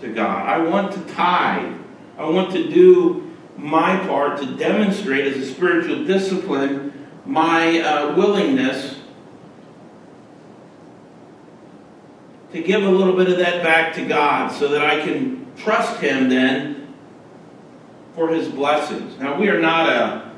to 0.00 0.08
God. 0.12 0.48
I 0.48 0.58
want 0.58 0.92
to 0.92 1.14
tithe. 1.14 1.76
I 2.16 2.24
want 2.28 2.52
to 2.52 2.70
do 2.70 3.30
my 3.58 3.98
part 4.06 4.40
to 4.40 4.56
demonstrate 4.56 5.26
as 5.26 5.36
a 5.36 5.52
spiritual 5.52 6.06
discipline 6.06 6.89
my 7.30 7.78
uh, 7.78 8.16
willingness 8.16 8.96
to 12.50 12.60
give 12.60 12.82
a 12.82 12.88
little 12.88 13.14
bit 13.14 13.28
of 13.28 13.38
that 13.38 13.62
back 13.62 13.94
to 13.94 14.04
God 14.04 14.50
so 14.50 14.66
that 14.66 14.84
I 14.84 15.00
can 15.00 15.46
trust 15.56 16.00
Him 16.00 16.28
then 16.28 16.92
for 18.16 18.30
His 18.30 18.48
blessings. 18.48 19.16
Now, 19.20 19.38
we 19.38 19.48
are 19.48 19.60
not 19.60 19.88
a 19.88 20.32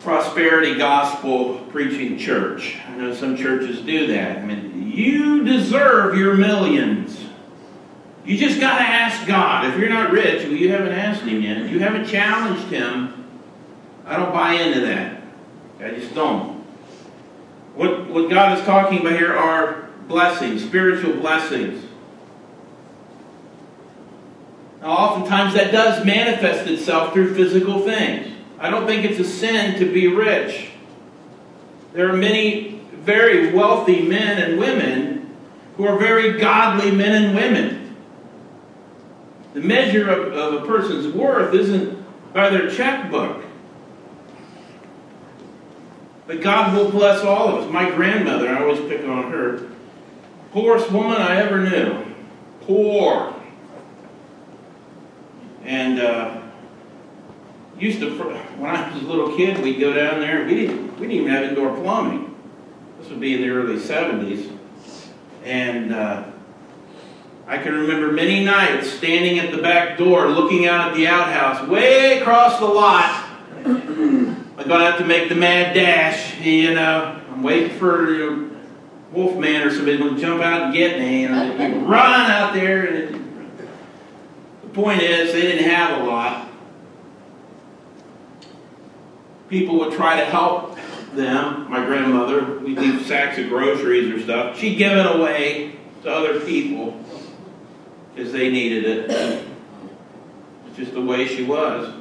prosperity 0.00 0.78
gospel 0.78 1.58
preaching 1.70 2.16
church. 2.16 2.78
I 2.88 2.96
know 2.96 3.14
some 3.14 3.36
churches 3.36 3.82
do 3.82 4.06
that. 4.06 4.38
I 4.38 4.44
mean, 4.46 4.90
you 4.90 5.44
deserve 5.44 6.16
your 6.16 6.34
millions. 6.38 7.22
You 8.24 8.38
just 8.38 8.60
got 8.60 8.78
to 8.78 8.84
ask 8.84 9.26
God. 9.26 9.66
If 9.66 9.78
you're 9.78 9.90
not 9.90 10.10
rich, 10.10 10.44
well, 10.44 10.54
you 10.54 10.72
haven't 10.72 10.92
asked 10.92 11.24
Him 11.24 11.42
yet. 11.42 11.68
You 11.68 11.80
haven't 11.80 12.06
challenged 12.06 12.68
Him. 12.68 13.26
I 14.06 14.16
don't 14.16 14.32
buy 14.32 14.54
into 14.54 14.80
that. 14.86 15.17
I 15.80 15.90
just 15.90 16.14
don't. 16.14 16.58
What, 17.74 18.08
what 18.10 18.28
God 18.28 18.58
is 18.58 18.64
talking 18.64 19.00
about 19.00 19.12
here 19.12 19.36
are 19.36 19.88
blessings, 20.08 20.64
spiritual 20.64 21.14
blessings. 21.14 21.84
Now, 24.80 24.88
oftentimes 24.90 25.54
that 25.54 25.70
does 25.70 26.04
manifest 26.04 26.68
itself 26.68 27.12
through 27.12 27.34
physical 27.34 27.82
things. 27.82 28.32
I 28.58 28.70
don't 28.70 28.86
think 28.86 29.04
it's 29.04 29.20
a 29.20 29.24
sin 29.24 29.78
to 29.78 29.92
be 29.92 30.08
rich. 30.08 30.70
There 31.92 32.08
are 32.08 32.16
many 32.16 32.80
very 32.94 33.52
wealthy 33.52 34.02
men 34.02 34.42
and 34.42 34.58
women 34.58 35.36
who 35.76 35.86
are 35.86 35.98
very 35.98 36.38
godly 36.38 36.90
men 36.90 37.24
and 37.24 37.36
women. 37.36 37.96
The 39.54 39.60
measure 39.60 40.10
of, 40.10 40.32
of 40.32 40.62
a 40.62 40.66
person's 40.66 41.14
worth 41.14 41.54
isn't 41.54 42.04
by 42.32 42.50
their 42.50 42.68
checkbook. 42.70 43.44
But 46.28 46.42
God 46.42 46.76
will 46.76 46.90
bless 46.90 47.24
all 47.24 47.48
of 47.48 47.64
us. 47.64 47.72
My 47.72 47.90
grandmother, 47.90 48.50
I 48.50 48.60
always 48.60 48.80
pick 48.80 49.02
on 49.08 49.32
her, 49.32 49.66
poorest 50.52 50.92
woman 50.92 51.16
I 51.16 51.36
ever 51.36 51.58
knew. 51.58 52.04
Poor. 52.60 53.34
And 55.64 55.98
uh, 55.98 56.42
used 57.78 58.00
to, 58.00 58.10
when 58.10 58.70
I 58.70 58.92
was 58.92 59.02
a 59.02 59.06
little 59.06 59.34
kid, 59.38 59.58
we'd 59.62 59.80
go 59.80 59.94
down 59.94 60.20
there. 60.20 60.44
We 60.44 60.54
didn't, 60.54 61.00
we 61.00 61.06
didn't 61.06 61.12
even 61.12 61.30
have 61.30 61.44
indoor 61.44 61.74
plumbing. 61.74 62.36
This 63.00 63.08
would 63.08 63.20
be 63.20 63.36
in 63.36 63.40
the 63.40 63.48
early 63.48 63.76
70s. 63.76 64.52
And 65.44 65.94
uh, 65.94 66.24
I 67.46 67.56
can 67.56 67.72
remember 67.72 68.12
many 68.12 68.44
nights 68.44 68.90
standing 68.90 69.38
at 69.38 69.50
the 69.50 69.62
back 69.62 69.96
door 69.96 70.28
looking 70.28 70.66
out 70.66 70.90
at 70.90 70.94
the 70.94 71.06
outhouse 71.06 71.66
way 71.66 72.20
across 72.20 72.58
the 72.58 72.66
lot. 72.66 73.24
I'm 74.58 74.66
going 74.66 74.80
to 74.80 74.86
have 74.86 74.98
to 74.98 75.04
make 75.04 75.28
the 75.28 75.36
mad 75.36 75.72
dash, 75.72 76.36
you 76.40 76.70
uh, 76.70 76.74
know. 76.74 77.20
I'm 77.30 77.44
waiting 77.44 77.78
for 77.78 78.10
you 78.10 78.18
know, 78.18 78.56
Wolfman 79.12 79.62
or 79.62 79.70
somebody 79.70 79.98
to 79.98 80.18
jump 80.18 80.42
out 80.42 80.62
and 80.62 80.74
get 80.74 80.98
me. 80.98 81.26
And 81.26 81.34
I 81.36 81.68
run 81.78 82.28
out 82.28 82.54
there. 82.54 82.84
And 82.84 82.96
it, 82.96 83.22
the 84.62 84.68
point 84.70 85.00
is, 85.00 85.32
they 85.32 85.42
didn't 85.42 85.70
have 85.70 86.02
a 86.02 86.04
lot. 86.04 86.48
People 89.48 89.78
would 89.78 89.92
try 89.92 90.18
to 90.18 90.26
help 90.26 90.76
them, 91.14 91.70
my 91.70 91.84
grandmother, 91.86 92.58
we'd 92.58 92.78
leave 92.78 93.06
sacks 93.06 93.38
of 93.38 93.48
groceries 93.48 94.12
or 94.12 94.20
stuff. 94.20 94.58
She'd 94.58 94.74
give 94.76 94.90
it 94.90 95.06
away 95.06 95.76
to 96.02 96.10
other 96.12 96.40
people 96.40 97.00
because 98.12 98.32
they 98.32 98.50
needed 98.50 98.84
it. 98.84 99.10
It's 100.66 100.76
just 100.76 100.94
the 100.94 101.00
way 101.00 101.28
she 101.28 101.44
was. 101.44 101.94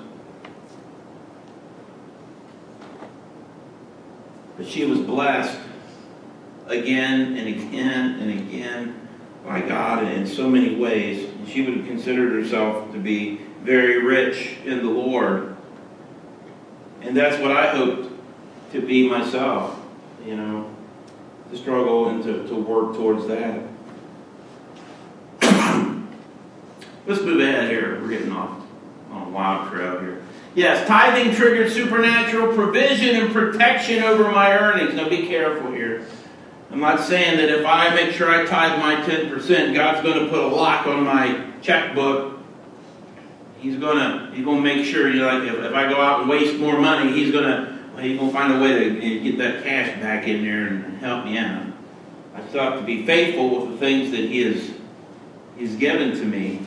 But 4.58 4.68
she 4.68 4.86
was 4.86 5.00
blessed 5.00 5.60
again 6.66 7.38
and 7.38 7.48
again 7.48 8.20
and 8.20 8.40
again 8.40 9.08
by 9.46 9.62
God 9.62 10.04
in 10.04 10.26
so 10.28 10.50
many 10.50 10.76
ways. 10.76 11.30
She 11.48 11.62
would 11.62 11.78
have 11.78 11.86
considered 11.86 12.34
herself 12.34 12.92
to 12.92 13.00
be 13.00 13.42
very 13.62 14.04
rich 14.04 14.58
in 14.66 14.80
the 14.80 14.90
Lord. 14.90 15.56
And 17.02 17.16
that's 17.16 17.40
what 17.42 17.52
I 17.52 17.68
hoped 17.68 18.12
to 18.74 18.82
be 18.82 19.08
myself, 19.08 19.80
you 20.26 20.36
know, 20.36 20.70
to 21.52 21.58
struggle 21.58 22.10
and 22.10 22.24
to, 22.24 22.48
to 22.48 22.56
work 22.56 22.96
towards 22.96 23.28
that. 23.28 23.62
Let's 27.06 27.22
move 27.22 27.40
ahead 27.40 27.70
here. 27.70 28.02
We're 28.02 28.10
getting 28.10 28.32
off 28.34 28.60
on 29.12 29.28
a 29.28 29.30
wild 29.30 29.72
trail 29.72 30.00
here. 30.00 30.22
Yes, 30.58 30.88
tithing 30.88 31.36
triggered 31.36 31.72
supernatural 31.72 32.56
provision 32.56 33.16
and 33.16 33.32
protection 33.32 34.02
over 34.02 34.32
my 34.32 34.58
earnings. 34.58 34.96
Now 34.96 35.08
be 35.08 35.28
careful 35.28 35.72
here. 35.72 36.04
I'm 36.72 36.80
not 36.80 37.00
saying 37.00 37.38
that 37.38 37.50
if 37.50 37.64
I 37.64 37.94
make 37.94 38.16
sure 38.16 38.32
I 38.32 38.44
tithe 38.44 38.80
my 38.80 38.96
10%, 39.06 39.76
God's 39.76 40.02
going 40.02 40.20
to 40.20 40.32
put 40.32 40.40
a 40.40 40.48
lock 40.48 40.88
on 40.88 41.04
my 41.04 41.46
checkbook. 41.62 42.40
He's 43.60 43.78
going 43.78 43.98
to 43.98 44.36
he's 44.36 44.44
going 44.44 44.58
to 44.58 44.64
make 44.64 44.84
sure, 44.84 45.12
you 45.12 45.20
know, 45.20 45.28
like 45.28 45.48
if, 45.48 45.64
if 45.64 45.74
I 45.76 45.88
go 45.88 46.02
out 46.02 46.22
and 46.22 46.30
waste 46.30 46.58
more 46.58 46.80
money, 46.80 47.12
he's 47.12 47.32
going 47.32 47.44
to 47.44 48.02
he's 48.02 48.18
going 48.18 48.32
to 48.32 48.36
find 48.36 48.52
a 48.52 48.60
way 48.60 48.90
to 48.90 49.20
get 49.20 49.38
that 49.38 49.64
cash 49.64 50.02
back 50.02 50.28
in 50.28 50.44
there 50.44 50.70
and 50.70 50.98
help 50.98 51.24
me 51.24 51.38
out. 51.38 51.68
I 52.34 52.48
still 52.50 52.64
have 52.64 52.80
to 52.80 52.84
be 52.84 53.06
faithful 53.06 53.62
with 53.62 53.74
the 53.74 53.78
things 53.78 54.10
that 54.10 54.22
he 54.22 54.42
has 54.42 54.72
he's 55.56 55.76
given 55.76 56.18
to 56.18 56.26
me. 56.26 56.67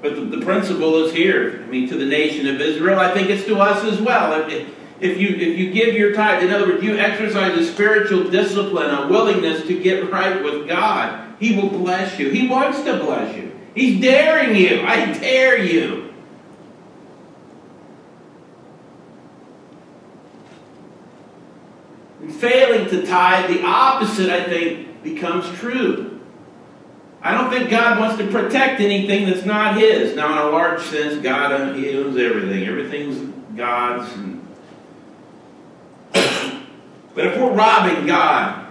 But 0.00 0.14
the, 0.14 0.36
the 0.36 0.44
principle 0.44 1.04
is 1.04 1.12
here. 1.12 1.62
I 1.64 1.66
mean, 1.66 1.88
to 1.88 1.96
the 1.96 2.06
nation 2.06 2.46
of 2.46 2.60
Israel, 2.60 2.98
I 2.98 3.12
think 3.12 3.30
it's 3.30 3.44
to 3.46 3.58
us 3.58 3.84
as 3.84 4.00
well. 4.00 4.48
If, 4.48 4.68
if 5.00 5.18
you 5.18 5.28
if 5.28 5.58
you 5.58 5.72
give 5.72 5.94
your 5.94 6.12
tithe, 6.14 6.42
in 6.42 6.52
other 6.52 6.66
words, 6.66 6.82
you 6.82 6.96
exercise 6.96 7.56
a 7.56 7.64
spiritual 7.64 8.30
discipline, 8.30 8.90
a 8.90 9.08
willingness 9.08 9.66
to 9.66 9.80
get 9.80 10.10
right 10.10 10.42
with 10.42 10.68
God, 10.68 11.34
He 11.40 11.56
will 11.56 11.68
bless 11.68 12.18
you. 12.18 12.30
He 12.30 12.48
wants 12.48 12.82
to 12.82 12.98
bless 12.98 13.36
you. 13.36 13.52
He's 13.74 14.00
daring 14.00 14.56
you. 14.56 14.82
I 14.82 15.12
dare 15.18 15.62
you. 15.62 16.12
And 22.20 22.34
failing 22.34 22.88
to 22.90 23.06
tithe, 23.06 23.48
the 23.50 23.64
opposite, 23.64 24.30
I 24.30 24.44
think, 24.44 25.02
becomes 25.02 25.48
true. 25.58 26.17
I 27.20 27.32
don't 27.32 27.50
think 27.50 27.68
God 27.68 27.98
wants 27.98 28.18
to 28.18 28.28
protect 28.28 28.80
anything 28.80 29.26
that's 29.26 29.44
not 29.44 29.76
His. 29.76 30.14
Now, 30.14 30.32
in 30.32 30.48
a 30.48 30.50
large 30.50 30.82
sense, 30.82 31.20
God 31.22 31.76
He 31.76 31.90
owns 31.96 32.16
everything. 32.16 32.64
Everything's 32.64 33.34
God's. 33.56 34.12
And 34.14 34.46
but 36.12 37.26
if 37.26 37.36
we're 37.36 37.52
robbing 37.52 38.06
God, 38.06 38.66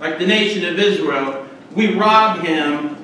like 0.00 0.18
the 0.18 0.26
nation 0.26 0.64
of 0.64 0.78
Israel, 0.78 1.46
we 1.74 1.94
rob 1.94 2.38
Him 2.40 2.96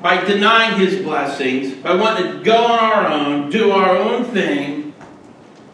by 0.00 0.22
denying 0.24 0.78
His 0.78 1.02
blessings, 1.02 1.74
by 1.82 1.94
wanting 1.94 2.38
to 2.38 2.44
go 2.44 2.56
on 2.56 2.78
our 2.78 3.06
own, 3.08 3.50
do 3.50 3.72
our 3.72 3.96
own 3.96 4.24
thing, 4.26 4.94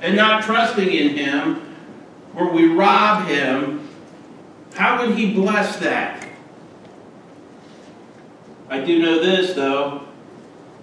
and 0.01 0.16
not 0.16 0.44
trusting 0.44 0.88
in 0.88 1.11
Him, 1.11 1.57
where 2.33 2.51
we 2.51 2.68
rob 2.68 3.27
Him. 3.27 3.87
How 4.75 5.05
would 5.05 5.18
He 5.18 5.35
bless 5.35 5.77
that? 5.81 6.29
I 8.70 8.78
do 8.78 9.02
know 9.02 9.20
this, 9.20 9.54
though, 9.54 10.06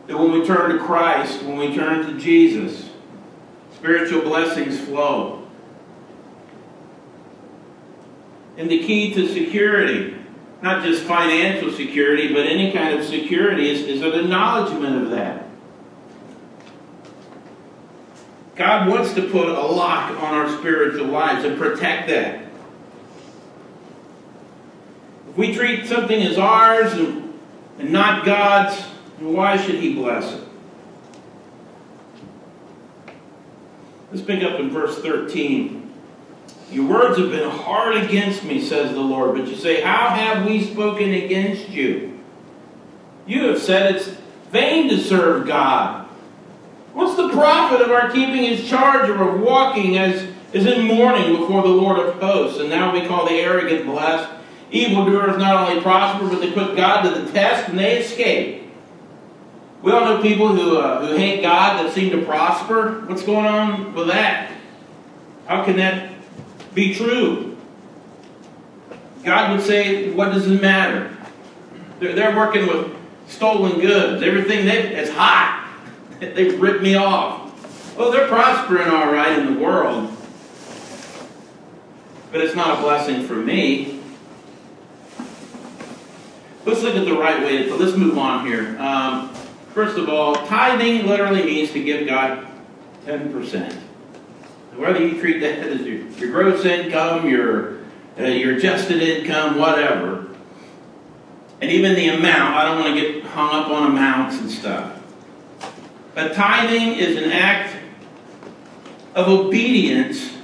that 0.08 0.20
when 0.20 0.34
we 0.34 0.46
turn 0.46 0.72
to 0.72 0.78
Christ, 0.78 1.42
when 1.44 1.58
we 1.58 1.74
turn 1.74 2.06
to 2.06 2.20
Jesus, 2.20 2.90
spiritual 3.76 4.22
blessings 4.22 4.78
flow. 4.78 5.48
And 8.58 8.70
the 8.70 8.80
key 8.80 9.14
to 9.14 9.32
security, 9.34 10.18
not 10.62 10.84
just 10.84 11.04
financial 11.04 11.72
security, 11.72 12.34
but 12.34 12.46
any 12.46 12.74
kind 12.74 13.00
of 13.00 13.06
security, 13.06 13.70
is, 13.70 13.82
is 13.84 14.02
an 14.02 14.20
acknowledgement 14.20 15.04
of 15.04 15.12
that. 15.12 15.46
God 18.58 18.90
wants 18.90 19.14
to 19.14 19.22
put 19.30 19.48
a 19.48 19.62
lock 19.62 20.12
on 20.12 20.34
our 20.34 20.50
spiritual 20.58 21.06
lives 21.06 21.46
and 21.46 21.58
protect 21.58 22.10
that. 22.10 22.42
If 25.30 25.38
we 25.38 25.56
treat 25.56 25.86
something 25.86 26.22
as 26.22 26.38
ours 26.38 26.92
and, 26.92 27.27
and 27.80 27.92
not 27.92 28.26
God's, 28.26 28.82
why 29.20 29.58
should 29.58 29.76
He 29.76 29.94
bless 29.94 30.34
it? 30.34 30.44
Let's 34.12 34.26
pick 34.26 34.44
up 34.44 34.60
in 34.60 34.70
verse 34.70 35.00
13. 35.00 35.94
Your 36.72 36.86
words 36.86 37.18
have 37.18 37.30
been 37.30 37.50
hard 37.50 37.98
against 37.98 38.44
me, 38.44 38.62
says 38.62 38.94
the 38.94 39.00
Lord. 39.00 39.38
But 39.38 39.48
you 39.48 39.56
say, 39.56 39.82
How 39.82 40.10
have 40.10 40.46
we 40.46 40.64
spoken 40.64 41.14
against 41.14 41.70
you? 41.70 42.20
You 43.26 43.48
have 43.50 43.62
said 43.62 43.96
it's 43.96 44.08
vain 44.52 44.90
to 44.90 44.98
serve 44.98 45.48
God. 45.48 46.08
What's 46.94 47.16
the 47.16 47.30
profit 47.30 47.82
of 47.82 47.92
our 47.92 48.10
keeping 48.10 48.44
his 48.44 48.68
charge 48.68 49.10
or 49.10 49.30
of 49.30 49.42
walking 49.42 49.98
as 49.98 50.28
is 50.54 50.66
in 50.66 50.86
mourning 50.86 51.36
before 51.36 51.62
the 51.62 51.68
Lord 51.68 52.00
of 52.00 52.16
hosts? 52.16 52.60
And 52.60 52.70
now 52.70 52.94
we 52.94 53.06
call 53.06 53.26
the 53.26 53.36
arrogant 53.36 53.86
blessed. 53.86 54.30
Evildoers 54.72 55.38
not 55.38 55.70
only 55.70 55.82
prosper, 55.82 56.28
but 56.28 56.40
they 56.42 56.52
put 56.52 56.76
God 56.76 57.04
to 57.04 57.22
the 57.22 57.32
test 57.32 57.70
and 57.70 57.80
they 57.80 58.00
escape. 58.00 58.64
We 59.82 59.92
all 59.92 60.02
know 60.02 60.22
people 60.22 60.50
who, 60.50 60.78
uh, 60.78 61.06
who 61.06 61.16
hate 61.16 61.42
God 61.42 61.86
that 61.86 61.94
seem 61.94 62.12
to 62.12 62.26
prosper. 62.26 63.06
What's 63.08 63.24
going 63.24 63.46
on 63.46 63.94
with 63.94 64.08
that? 64.08 64.52
How 65.46 65.64
can 65.64 65.78
that 65.78 66.12
be 66.78 66.94
true. 66.94 67.58
God 69.24 69.58
would 69.58 69.66
say, 69.66 70.12
What 70.12 70.32
does 70.32 70.48
it 70.48 70.62
matter? 70.62 71.18
They're, 72.00 72.14
they're 72.14 72.36
working 72.36 72.68
with 72.68 72.96
stolen 73.28 73.82
goods. 73.82 74.22
Everything 74.22 74.68
they, 74.68 74.96
is 74.96 75.10
hot. 75.10 75.68
They've 76.20 76.62
ripped 76.62 76.84
me 76.84 76.94
off. 76.94 77.96
Oh, 77.98 78.12
they're 78.12 78.28
prospering 78.28 78.90
all 78.90 79.12
right 79.12 79.40
in 79.40 79.56
the 79.56 79.60
world. 79.60 80.16
But 82.32 82.42
it's 82.42 82.56
not 82.56 82.78
a 82.78 82.82
blessing 82.82 83.26
for 83.26 83.36
me. 83.36 83.97
Let's 86.68 86.84
look 86.84 86.96
at 86.96 87.06
the 87.06 87.18
right 87.18 87.42
way. 87.42 87.70
Let's 87.70 87.98
move 87.98 88.18
on 88.18 88.46
here. 88.46 88.78
Um, 88.80 89.34
first 89.74 89.98
of 89.98 90.10
all, 90.10 90.36
tithing 90.48 91.08
literally 91.08 91.44
means 91.44 91.72
to 91.72 91.84
give 91.84 92.06
God 92.06 92.46
10% 93.06 93.84
whether 94.78 95.06
you 95.06 95.20
treat 95.20 95.40
that 95.40 95.60
as 95.60 95.82
your, 95.82 96.06
your 96.20 96.32
gross 96.32 96.64
income, 96.64 97.28
your, 97.28 97.80
uh, 98.20 98.24
your 98.24 98.58
adjusted 98.58 99.02
income, 99.02 99.58
whatever. 99.58 100.28
And 101.60 101.72
even 101.72 101.96
the 101.96 102.10
amount, 102.10 102.56
I 102.56 102.66
don't 102.66 102.82
want 102.82 102.96
to 102.96 103.02
get 103.02 103.24
hung 103.24 103.50
up 103.50 103.72
on 103.72 103.92
amounts 103.92 104.38
and 104.38 104.52
stuff. 104.52 105.02
But 106.14 106.34
tithing 106.36 106.94
is 106.94 107.18
an 107.18 107.32
act 107.32 107.76
of 109.16 109.28
obedience 109.28 110.38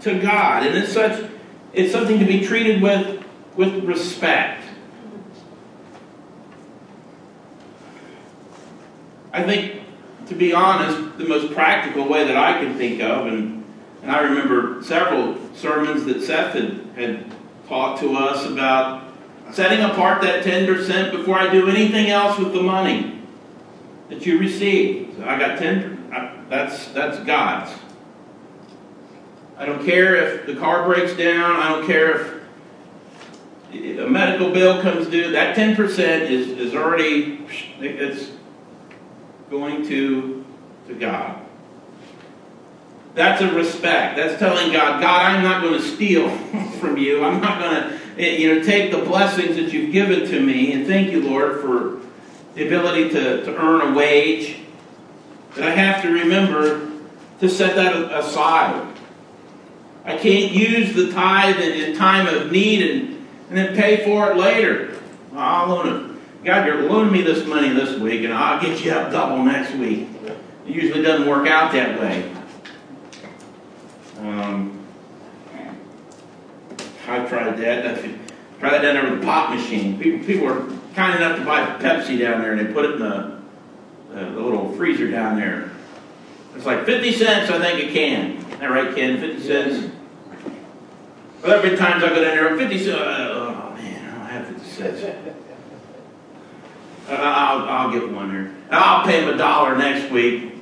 to 0.00 0.18
God. 0.20 0.66
And 0.66 0.76
it's 0.76 0.92
such 0.92 1.30
it's 1.72 1.92
something 1.92 2.18
to 2.18 2.24
be 2.24 2.46
treated 2.46 2.80
with 2.80 3.22
with 3.56 3.84
respect. 3.84 4.65
I 9.36 9.42
think, 9.42 9.82
to 10.28 10.34
be 10.34 10.54
honest, 10.54 11.18
the 11.18 11.28
most 11.28 11.52
practical 11.52 12.08
way 12.08 12.26
that 12.26 12.36
I 12.36 12.58
can 12.64 12.76
think 12.76 13.02
of, 13.02 13.26
and 13.26 13.56
and 14.02 14.14
I 14.14 14.20
remember 14.20 14.84
several 14.84 15.36
sermons 15.56 16.04
that 16.04 16.22
Seth 16.22 16.54
had, 16.54 16.78
had 16.94 17.26
taught 17.66 17.98
to 17.98 18.14
us 18.14 18.46
about 18.46 19.02
setting 19.50 19.80
apart 19.80 20.22
that 20.22 20.44
10% 20.44 21.10
before 21.10 21.36
I 21.36 21.50
do 21.50 21.68
anything 21.68 22.10
else 22.10 22.38
with 22.38 22.52
the 22.52 22.62
money 22.62 23.20
that 24.08 24.24
you 24.24 24.38
receive. 24.38 25.12
So 25.16 25.24
I 25.24 25.36
got 25.36 25.58
10 25.58 26.08
I, 26.12 26.32
that's 26.48 26.88
that's 26.92 27.18
God's. 27.24 27.72
I 29.58 29.66
don't 29.66 29.84
care 29.84 30.14
if 30.14 30.46
the 30.46 30.54
car 30.54 30.84
breaks 30.86 31.16
down, 31.16 31.56
I 31.56 31.70
don't 31.70 31.86
care 31.86 32.20
if 32.20 33.98
a 33.98 34.08
medical 34.08 34.52
bill 34.52 34.80
comes 34.82 35.08
due, 35.08 35.32
that 35.32 35.56
10% 35.56 35.78
is, 36.30 36.48
is 36.48 36.74
already 36.74 37.44
it's 37.80 38.35
going 39.50 39.86
to 39.88 40.44
to 40.88 40.94
God. 40.94 41.40
That's 43.14 43.40
a 43.40 43.50
respect. 43.52 44.16
That's 44.16 44.38
telling 44.38 44.72
God, 44.72 45.00
God, 45.00 45.22
I'm 45.22 45.42
not 45.42 45.62
going 45.62 45.80
to 45.80 45.82
steal 45.82 46.28
from 46.80 46.98
you. 46.98 47.24
I'm 47.24 47.40
not 47.40 47.58
going 47.58 47.74
to, 47.74 48.00
eh, 48.18 48.36
you 48.36 48.54
know, 48.54 48.62
take 48.62 48.90
the 48.90 48.98
blessings 48.98 49.56
that 49.56 49.72
you've 49.72 49.90
given 49.90 50.28
to 50.28 50.40
me. 50.40 50.72
And 50.72 50.86
thank 50.86 51.10
you, 51.10 51.22
Lord, 51.22 51.60
for 51.62 51.98
the 52.54 52.66
ability 52.66 53.08
to, 53.10 53.44
to 53.44 53.56
earn 53.56 53.92
a 53.92 53.96
wage. 53.96 54.58
But 55.54 55.64
I 55.64 55.70
have 55.70 56.02
to 56.02 56.10
remember 56.10 56.90
to 57.40 57.48
set 57.48 57.74
that 57.76 58.12
aside. 58.12 58.86
I 60.04 60.18
can't 60.18 60.52
use 60.52 60.94
the 60.94 61.10
tithe 61.10 61.58
in, 61.58 61.96
time 61.96 62.26
of 62.28 62.52
need 62.52 62.90
and, 62.90 63.26
and 63.48 63.56
then 63.56 63.74
pay 63.74 64.04
for 64.04 64.30
it 64.30 64.36
later. 64.36 65.00
I'll 65.34 65.68
loan 65.68 65.88
it. 65.88 66.15
God, 66.46 66.64
you're 66.64 66.82
loaning 66.82 67.12
me 67.12 67.22
this 67.22 67.44
money 67.44 67.70
this 67.70 67.98
week, 67.98 68.22
and 68.22 68.32
I'll 68.32 68.62
get 68.62 68.84
you 68.84 68.92
up 68.92 69.10
double 69.10 69.42
next 69.42 69.74
week. 69.74 70.06
It 70.24 70.38
usually 70.64 71.02
doesn't 71.02 71.26
work 71.26 71.48
out 71.48 71.72
that 71.72 72.00
way. 72.00 72.32
Um, 74.20 74.78
I've 77.08 77.28
tried 77.28 77.56
that. 77.56 77.84
I've 77.84 78.00
tried 78.60 78.70
that 78.70 78.82
down 78.82 78.94
there 78.94 79.10
with 79.10 79.20
the 79.20 79.26
pop 79.26 79.56
machine. 79.56 79.98
People, 79.98 80.24
people 80.24 80.46
are 80.46 80.72
kind 80.94 81.16
enough 81.16 81.36
to 81.36 81.44
buy 81.44 81.66
Pepsi 81.80 82.16
down 82.16 82.40
there, 82.40 82.52
and 82.52 82.64
they 82.64 82.72
put 82.72 82.84
it 82.84 82.92
in 82.92 83.00
the, 83.00 83.40
the, 84.10 84.20
the 84.26 84.40
little 84.40 84.70
freezer 84.76 85.10
down 85.10 85.40
there. 85.40 85.72
It's 86.54 86.64
like 86.64 86.86
50 86.86 87.12
cents, 87.12 87.50
I 87.50 87.58
think, 87.58 87.90
a 87.90 87.92
can. 87.92 88.36
Is 88.36 88.58
that 88.60 88.70
right, 88.70 88.94
Ken? 88.94 89.18
50 89.18 89.42
cents? 89.42 89.92
Well, 91.42 91.52
every 91.54 91.76
time 91.76 91.96
I 91.96 92.08
go 92.08 92.14
down 92.14 92.22
there, 92.22 92.56
50 92.56 92.78
cents. 92.84 92.98
Oh, 93.00 93.74
man, 93.76 94.14
I 94.14 94.16
don't 94.16 94.26
have 94.28 94.46
50 94.46 94.70
cents. 94.70 95.42
I'll, 97.08 97.68
I'll 97.68 97.90
get 97.92 98.10
one 98.10 98.32
there. 98.32 98.54
I'll 98.70 99.04
pay 99.04 99.22
him 99.22 99.34
a 99.34 99.36
dollar 99.36 99.76
next 99.76 100.10
week. 100.10 100.54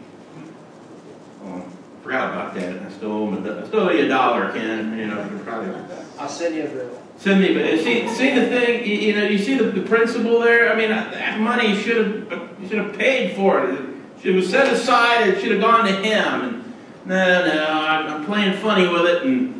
Oh, 1.42 1.64
forgot 2.02 2.32
about 2.32 2.54
that. 2.54 2.82
I 2.82 2.90
still 2.90 3.12
owe 3.12 3.30
him 3.30 3.46
a, 3.46 3.62
I 3.62 3.66
still 3.66 3.80
owe 3.80 3.90
you 3.90 4.04
a 4.04 4.08
dollar, 4.08 4.52
Ken. 4.52 4.98
You 4.98 5.06
know, 5.06 5.40
probably 5.44 5.74
I'll 6.18 6.28
send 6.28 6.54
you 6.54 6.64
a 6.64 6.68
bill. 6.68 7.02
Send 7.16 7.40
me, 7.40 7.54
but 7.54 7.64
see, 7.80 8.08
see 8.08 8.34
the 8.34 8.46
thing, 8.46 8.84
you, 8.84 8.94
you 8.94 9.16
know, 9.16 9.24
you 9.24 9.38
see 9.38 9.56
the, 9.56 9.64
the 9.64 9.82
principle 9.82 10.40
there. 10.40 10.72
I 10.72 10.76
mean, 10.76 10.90
that 10.90 11.38
money 11.40 11.76
should 11.76 12.30
have, 12.30 12.60
you 12.60 12.68
should 12.68 12.78
have 12.78 12.98
paid 12.98 13.36
for 13.36 13.70
it. 13.70 13.80
It 14.24 14.34
was 14.34 14.48
set 14.48 14.72
aside. 14.72 15.28
It 15.28 15.40
should 15.40 15.52
have 15.52 15.60
gone 15.60 15.84
to 15.86 15.92
him. 15.92 16.42
And 16.42 16.74
no, 17.06 17.46
no, 17.46 17.66
I'm, 17.66 18.06
I'm 18.06 18.24
playing 18.24 18.56
funny 18.58 18.88
with 18.88 19.04
it. 19.04 19.22
And 19.22 19.54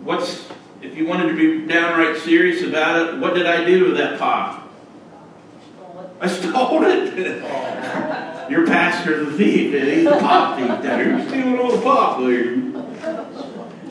what's, 0.00 0.48
if 0.80 0.96
you 0.96 1.06
wanted 1.06 1.28
to 1.28 1.34
be 1.34 1.66
downright 1.66 2.16
serious 2.18 2.62
about 2.62 3.08
it, 3.08 3.18
what 3.18 3.34
did 3.34 3.46
I 3.46 3.64
do 3.64 3.88
with 3.88 3.96
that 3.98 4.18
pot? 4.18 4.61
I 6.22 6.28
stole 6.28 6.84
it. 6.84 8.48
Your 8.48 8.64
pastor's 8.64 9.26
a 9.26 9.32
thief, 9.32 9.74
and 9.74 9.88
he's 9.88 10.06
a 10.06 10.18
pop 10.20 10.56
thief 10.56 10.68
down 10.68 11.00
here. 11.00 11.18
You're 11.18 11.28
stealing 11.28 11.58
all 11.58 11.72
the 11.72 11.82
pop 11.82 12.20
there. 12.20 12.56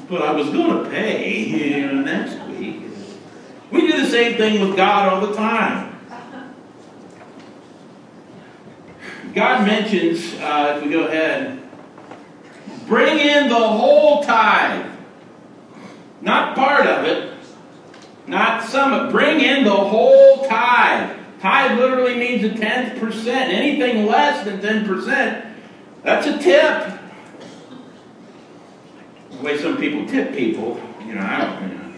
But 0.08 0.22
I 0.22 0.32
was 0.32 0.50
going 0.50 0.82
to 0.82 0.89
pay 0.89 1.86
know, 1.88 2.02
next 2.02 2.41
week. 2.48 2.84
We 3.70 3.82
do 3.82 4.02
the 4.02 4.10
same 4.10 4.38
thing 4.38 4.65
with 4.65 4.78
God 4.78 5.12
all 5.12 5.28
the 5.28 5.36
time. 5.36 6.00
God 9.36 9.67
mentions, 9.67 10.34
uh, 10.36 10.76
if 10.78 10.86
we 10.86 10.89
go 10.89 11.08
ahead, 11.08 11.62
bring 12.88 13.20
in 13.20 13.50
the 13.50 13.56
whole 13.56 14.24
tithe. 14.24 14.89
Not 16.22 16.56
part 16.56 16.86
of 16.86 17.06
it, 17.06 17.34
not 18.26 18.63
some 18.63 18.94
of 18.94 19.10
it. 19.10 19.12
Bring 19.12 19.41
in 19.41 19.65
the 19.65 19.72
whole 19.72 20.48
tithe. 20.48 21.21
Tithe 21.42 21.80
literally 21.80 22.16
means 22.18 22.44
a 22.44 22.54
tenth 22.54 23.00
percent. 23.00 23.52
Anything 23.52 24.06
less 24.06 24.46
than 24.46 24.62
10%, 24.62 25.54
that's 26.04 26.28
a 26.28 26.38
tip. 26.38 27.00
The 29.32 29.44
way 29.44 29.58
some 29.58 29.78
people 29.78 30.06
tip 30.06 30.36
people, 30.36 30.80
you 31.04 31.16
know, 31.16 31.22
I 31.22 31.38
don't, 31.40 31.62
you 31.64 31.78
know, 31.78 31.94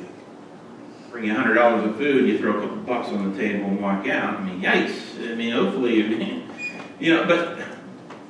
bring 1.11 1.25
you 1.25 1.33
hundred 1.35 1.55
dollars 1.55 1.89
of 1.89 1.97
food, 1.97 2.25
you 2.25 2.37
throw 2.37 2.57
a 2.57 2.61
couple 2.61 2.77
bucks 2.77 3.09
on 3.09 3.33
the 3.33 3.37
table 3.37 3.65
and 3.65 3.81
walk 3.81 4.07
out. 4.07 4.39
I 4.39 4.43
mean, 4.45 4.61
yikes. 4.61 5.29
I 5.29 5.35
mean, 5.35 5.51
hopefully, 5.51 5.95
you 7.01 7.13
know, 7.13 7.25
but 7.25 7.59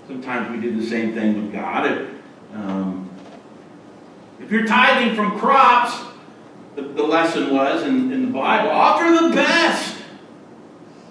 sometimes 0.07 0.49
we 0.49 0.59
do 0.59 0.75
the 0.75 0.87
same 0.87 1.13
thing 1.13 1.43
with 1.43 1.53
God. 1.53 1.91
If, 1.91 2.09
um, 2.55 3.11
if 4.39 4.51
you're 4.51 4.65
tithing 4.65 5.15
from 5.15 5.37
crops, 5.37 5.95
the, 6.75 6.81
the 6.81 7.03
lesson 7.03 7.53
was 7.53 7.83
in, 7.83 8.11
in 8.11 8.25
the 8.25 8.31
Bible, 8.31 8.71
offer 8.71 9.27
the 9.27 9.35
best 9.35 9.92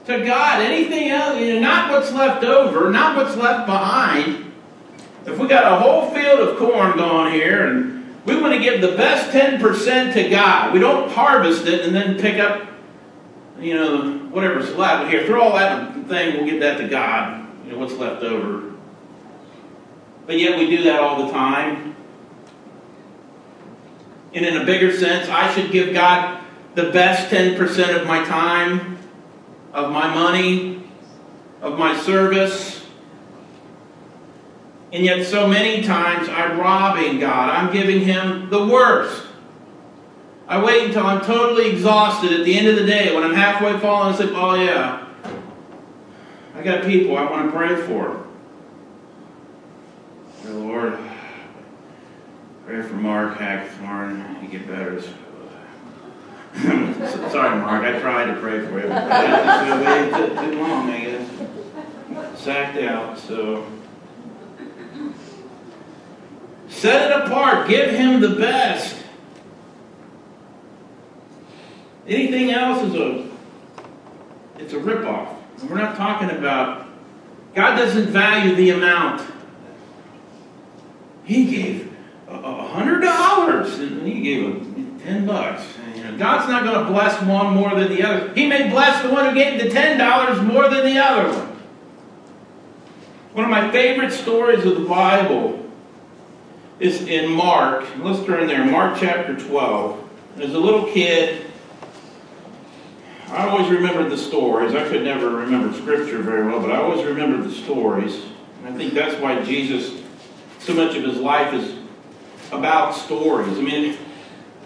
to 0.07 0.25
God. 0.25 0.61
Anything 0.61 1.11
else, 1.11 1.39
you 1.39 1.55
know, 1.55 1.61
not 1.61 1.91
what's 1.91 2.13
left 2.13 2.45
over, 2.45 2.91
not 2.91 3.17
what's 3.17 3.37
left 3.37 3.67
behind. 3.67 4.53
If 5.25 5.39
we 5.39 5.47
got 5.47 5.73
a 5.73 5.77
whole 5.77 6.11
field 6.11 6.41
of 6.41 6.59
corn 6.59 6.97
going 6.97 7.33
here 7.33 7.67
and 7.67 8.21
we 8.27 8.41
want 8.41 8.55
to 8.55 8.61
give 8.61 8.81
the 8.81 8.97
best 8.97 9.31
10% 9.31 10.13
to 10.15 10.29
God, 10.29 10.73
we 10.73 10.81
don't 10.81 11.11
harvest 11.11 11.67
it 11.67 11.85
and 11.85 11.95
then 11.95 12.19
pick 12.19 12.41
up, 12.41 12.67
you 13.61 13.75
know, 13.75 14.19
whatever's 14.31 14.75
left. 14.75 15.11
Here, 15.11 15.25
throw 15.27 15.43
all 15.43 15.57
that 15.57 15.95
thing, 16.09 16.37
we'll 16.37 16.47
give 16.47 16.61
that 16.61 16.79
to 16.79 16.89
God, 16.89 17.47
you 17.65 17.73
know, 17.73 17.79
what's 17.79 17.95
left 17.95 18.23
over. 18.23 18.73
But 20.27 20.39
yet 20.39 20.59
we 20.59 20.67
do 20.69 20.85
that 20.85 21.01
all 21.01 21.27
the 21.27 21.33
time. 21.33 21.97
And 24.35 24.47
in 24.47 24.57
a 24.57 24.65
bigger 24.65 24.97
sense, 24.97 25.29
I 25.29 25.53
should 25.53 25.71
give 25.71 25.93
God 25.93 26.41
the 26.75 26.91
best 26.91 27.31
10% 27.31 28.01
of 28.01 28.07
my 28.07 28.25
time, 28.25 28.92
of 29.73 29.91
my 29.91 30.13
money, 30.13 30.85
of 31.61 31.79
my 31.79 31.99
service. 32.01 32.85
And 34.93 35.05
yet, 35.05 35.25
so 35.25 35.49
many 35.49 35.83
times, 35.83 36.29
I'm 36.29 36.59
robbing 36.59 37.19
God. 37.19 37.49
I'm 37.49 37.73
giving 37.73 38.01
Him 38.01 38.51
the 38.51 38.67
worst. 38.67 39.23
I 40.47 40.63
wait 40.63 40.87
until 40.87 41.07
I'm 41.07 41.25
totally 41.25 41.71
exhausted 41.71 42.33
at 42.33 42.45
the 42.45 42.59
end 42.59 42.67
of 42.67 42.77
the 42.77 42.85
day 42.85 43.15
when 43.15 43.25
I'm 43.25 43.33
halfway 43.33 43.79
falling 43.79 44.13
asleep. 44.13 44.33
Oh, 44.35 44.55
yeah. 44.55 45.07
I 46.55 46.63
got 46.63 46.85
people 46.85 47.17
I 47.17 47.31
want 47.31 47.51
to 47.51 47.57
pray 47.57 47.75
for. 47.87 48.27
Dear 50.43 50.53
Lord, 50.53 50.99
pray 52.67 52.83
for 52.83 52.95
Mark 52.95 53.39
Hackthorne. 53.39 54.37
He 54.43 54.49
get 54.49 54.67
better. 54.67 55.03
Sorry, 57.31 57.59
Mark. 57.61 57.83
I 57.83 57.99
tried 58.01 58.27
to 58.27 58.41
pray 58.41 58.61
for 58.67 58.81
you. 58.81 58.89
But 58.89 59.11
I 59.11 60.11
waited 60.13 60.39
too 60.39 60.61
long, 60.61 60.91
I 60.91 61.01
guess. 61.01 62.41
Sacked 62.41 62.79
out, 62.79 63.19
so. 63.19 63.67
Set 66.69 67.11
it 67.11 67.27
apart. 67.27 67.69
Give 67.69 67.91
him 67.91 68.21
the 68.21 68.31
best. 68.31 68.97
Anything 72.07 72.51
else 72.51 72.83
is 72.83 72.95
a 72.95 73.31
it's 74.59 74.73
a 74.73 74.79
ripoff. 74.79 75.37
And 75.61 75.71
we're 75.71 75.79
not 75.79 75.97
talking 75.97 76.31
about 76.31 76.87
God 77.55 77.77
doesn't 77.77 78.09
value 78.09 78.55
the 78.55 78.71
amount. 78.71 79.23
He 81.25 81.45
gave 81.45 81.93
a 82.29 82.67
hundred 82.67 83.01
dollars 83.01 83.79
and 83.79 84.07
he 84.07 84.21
gave 84.21 84.43
him 84.43 85.01
ten 85.01 85.27
bucks. 85.27 85.65
God's 86.11 86.49
not 86.49 86.65
going 86.65 86.85
to 86.85 86.91
bless 86.91 87.23
one 87.23 87.55
more 87.55 87.75
than 87.75 87.89
the 87.89 88.03
other. 88.03 88.33
He 88.35 88.47
may 88.47 88.69
bless 88.69 89.03
the 89.03 89.11
one 89.11 89.29
who 89.29 89.35
gave 89.35 89.63
the 89.63 89.71
ten 89.71 89.99
dollars 89.99 90.41
more 90.41 90.69
than 90.69 90.85
the 90.85 90.99
other 90.99 91.29
one. 91.29 91.49
One 93.33 93.45
of 93.45 93.51
my 93.51 93.71
favorite 93.71 94.13
stories 94.13 94.65
of 94.65 94.75
the 94.75 94.85
Bible 94.87 95.71
is 96.81 97.03
in 97.03 97.31
Mark. 97.31 97.87
Let's 97.99 98.25
turn 98.27 98.47
there. 98.47 98.65
Mark 98.65 98.99
chapter 98.99 99.37
12. 99.37 100.11
There's 100.37 100.55
a 100.55 100.59
little 100.59 100.87
kid. 100.93 101.47
I 103.29 103.49
always 103.49 103.71
remembered 103.71 104.11
the 104.11 104.19
stories. 104.19 104.75
I 104.75 104.87
could 104.89 105.05
never 105.05 105.31
remember 105.31 105.75
scripture 105.77 106.19
very 106.19 106.45
well, 106.47 106.61
but 106.61 106.71
I 106.71 106.77
always 106.83 107.05
remembered 107.07 107.49
the 107.49 107.55
stories. 107.55 108.21
And 108.59 108.75
I 108.75 108.77
think 108.77 108.93
that's 108.93 109.19
why 109.21 109.43
Jesus, 109.43 110.03
so 110.59 110.75
much 110.75 110.95
of 110.97 111.05
his 111.05 111.17
life 111.17 111.55
is 111.55 111.77
about 112.51 112.95
stories. 112.95 113.57
I 113.59 113.63
mean, 113.63 113.97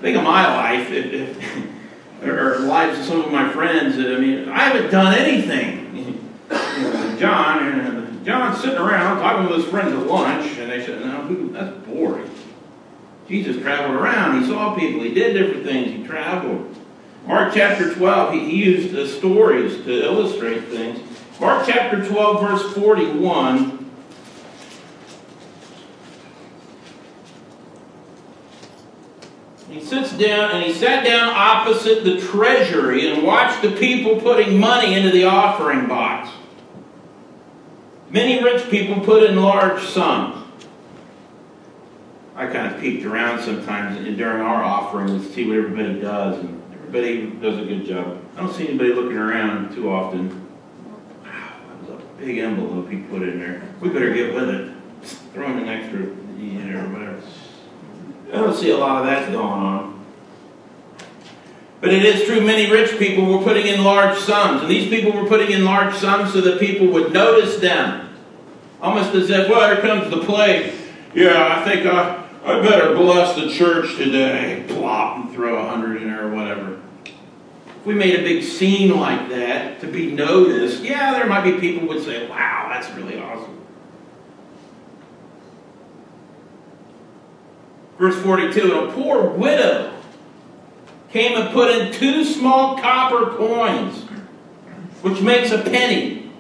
think 0.01 0.17
of 0.17 0.25
my 0.25 0.47
life, 0.47 0.91
if, 0.91 1.13
if, 1.13 2.23
or 2.29 2.61
lives 2.61 2.99
of 2.99 3.05
some 3.05 3.21
of 3.23 3.33
my 3.33 3.51
friends. 3.53 3.97
I 3.97 4.19
mean, 4.19 4.49
I 4.49 4.61
haven't 4.61 4.91
done 4.91 5.15
anything. 5.15 5.85
John, 7.19 7.67
and 7.67 8.21
uh, 8.21 8.25
John's 8.25 8.61
sitting 8.61 8.79
around 8.79 9.21
talking 9.21 9.49
with 9.49 9.63
his 9.63 9.71
friends 9.71 9.93
at 9.93 10.07
lunch, 10.07 10.59
and 10.59 10.71
they 10.71 10.85
said, 10.85 11.01
"No, 11.01 11.49
that's 11.49 11.77
boring." 11.87 12.31
Jesus 13.29 13.61
traveled 13.61 13.97
around. 13.97 14.43
He 14.43 14.49
saw 14.49 14.75
people. 14.75 15.03
He 15.03 15.13
did 15.13 15.33
different 15.33 15.65
things. 15.65 15.91
He 15.91 16.07
traveled. 16.07 16.75
Mark 17.27 17.53
chapter 17.55 17.93
12, 17.93 18.35
he, 18.35 18.65
used 18.65 19.17
stories 19.19 19.83
to 19.85 20.05
illustrate 20.05 20.65
things. 20.67 21.01
Mark 21.41 21.67
chapter 21.67 22.07
12, 22.07 22.41
verse 22.41 22.75
41. 22.75 23.76
He 29.69 29.81
sits 29.81 30.13
down 30.17 30.53
and 30.53 30.65
he 30.65 30.73
sat 30.73 31.05
down 31.05 31.33
opposite 31.35 32.05
the 32.05 32.21
treasury 32.21 33.11
and 33.11 33.25
watched 33.25 33.63
the 33.63 33.73
people 33.73 34.21
putting 34.21 34.61
money 34.61 34.95
into 34.95 35.11
the 35.11 35.25
offering 35.25 35.89
box. 35.89 36.31
Many 38.11 38.43
rich 38.43 38.71
people 38.71 39.01
put 39.01 39.25
in 39.25 39.43
large 39.43 39.83
sums. 39.83 40.45
I 42.37 42.47
kind 42.47 42.73
of 42.73 42.81
peeked 42.81 43.05
around 43.05 43.43
sometimes 43.43 43.99
during 44.17 44.43
our 44.43 44.63
offering 44.63 45.09
to 45.09 45.33
see 45.33 45.47
what 45.49 45.57
everybody 45.57 46.01
does, 46.01 46.39
and 46.39 46.63
everybody 46.75 47.31
does 47.41 47.59
a 47.59 47.65
good 47.65 47.87
job. 47.87 48.23
I 48.37 48.41
don't 48.43 48.53
see 48.53 48.69
anybody 48.69 48.93
looking 48.93 49.17
around 49.17 49.75
too 49.75 49.91
often. 49.91 50.47
Wow, 51.25 51.55
that 51.67 51.91
was 51.91 52.03
a 52.03 52.05
big 52.19 52.37
envelope 52.39 52.91
he 52.91 52.99
put 52.99 53.23
in 53.23 53.41
there. 53.41 53.63
We 53.81 53.89
better 53.89 54.13
get 54.13 54.35
with 54.35 54.51
it. 54.51 54.71
Throw 55.33 55.47
in 55.51 55.61
an 55.61 55.69
extra, 55.69 56.01
you 56.01 56.63
know, 56.65 56.85
or 56.85 56.89
whatever. 56.91 57.23
I 58.37 58.41
don't 58.41 58.55
see 58.55 58.71
a 58.71 58.77
lot 58.77 59.01
of 59.01 59.07
that 59.07 59.33
going 59.33 59.47
on. 59.47 60.05
But 61.81 61.95
it 61.95 62.05
is 62.05 62.27
true, 62.27 62.41
many 62.43 62.71
rich 62.71 62.99
people 62.99 63.25
were 63.25 63.43
putting 63.43 63.67
in 63.67 63.83
large 63.83 64.19
sums. 64.19 64.61
And 64.61 64.71
these 64.71 64.91
people 64.91 65.13
were 65.13 65.27
putting 65.27 65.53
in 65.53 65.65
large 65.65 65.95
sums 65.95 66.35
so 66.35 66.43
that 66.43 66.61
people 66.61 66.89
would 66.89 67.15
notice 67.15 67.57
them. 67.57 68.15
Almost 68.83 69.15
as 69.15 69.31
if, 69.31 69.49
well, 69.49 69.75
here 69.75 69.81
comes 69.81 70.11
the 70.11 70.21
plate. 70.21 70.75
Yeah, 71.15 71.57
I 71.57 71.65
think 71.65 71.87
I, 71.87 72.25
I 72.45 72.61
better 72.61 72.95
bless 72.95 73.37
the 73.37 73.49
church 73.49 73.97
today. 73.97 74.65
Plop 74.69 75.17
and 75.25 75.35
throw 75.35 75.57
a 75.57 75.69
hundred 75.69 76.03
in 76.03 76.09
there 76.09 76.29
or 76.29 76.35
whatever. 76.35 76.79
If 77.05 77.87
we 77.87 77.95
made 77.95 78.19
a 78.19 78.23
big 78.23 78.43
scene 78.43 78.95
like 78.95 79.31
that 79.31 79.81
to 79.81 79.87
be 79.87 80.11
noticed, 80.11 80.83
yeah, 80.83 81.13
there 81.13 81.27
might 81.27 81.45
be 81.45 81.59
people 81.59 81.89
would 81.89 82.05
say, 82.05 82.29
wow, 82.29 82.69
that's 82.71 82.91
really 82.91 83.19
awesome. 83.19 83.66
Verse 87.99 88.21
42 88.23 88.73
A 88.73 88.93
poor 88.93 89.29
widow 89.31 89.93
came 91.11 91.37
and 91.41 91.53
put 91.53 91.71
in 91.71 91.93
two 91.93 92.25
small 92.25 92.79
copper 92.79 93.37
coins, 93.37 94.03
which 95.03 95.21
makes 95.21 95.51
a 95.51 95.63
penny. 95.63 96.31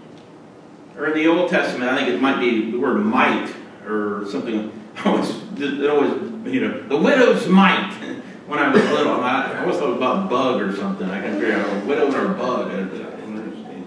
Or 0.96 1.09
in 1.09 1.14
the 1.14 1.26
Old 1.26 1.50
Testament, 1.50 1.90
I 1.90 1.96
think 1.96 2.09
it 2.09 2.20
might 2.20 2.40
be 2.40 2.70
the 2.70 2.78
word 2.78 2.96
mite 2.96 3.54
or 3.86 4.26
something. 4.30 4.72
It 5.59 5.88
always, 5.88 6.11
you 6.52 6.61
know, 6.61 6.82
the 6.82 6.98
widow's 6.98 7.48
mite. 7.48 7.94
when 8.46 8.61
I 8.61 8.68
was 8.68 8.82
little. 8.84 9.20
I, 9.20 9.61
always 9.61 9.76
thought 9.76 9.96
about 9.96 10.30
bug 10.30 10.62
or 10.62 10.74
something. 10.74 11.09
I 11.09 11.20
can 11.20 11.34
figure 11.34 11.57
out 11.57 11.82
a 11.82 11.86
widow 11.86 12.12
or 12.12 12.32
a 12.32 12.34
bug. 12.34 12.70
I, 12.70 12.76
don't 12.76 13.38
understand. 13.38 13.86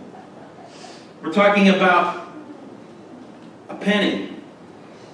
We're 1.21 1.33
talking 1.33 1.69
about 1.69 2.29
a 3.69 3.75
penny. 3.75 4.35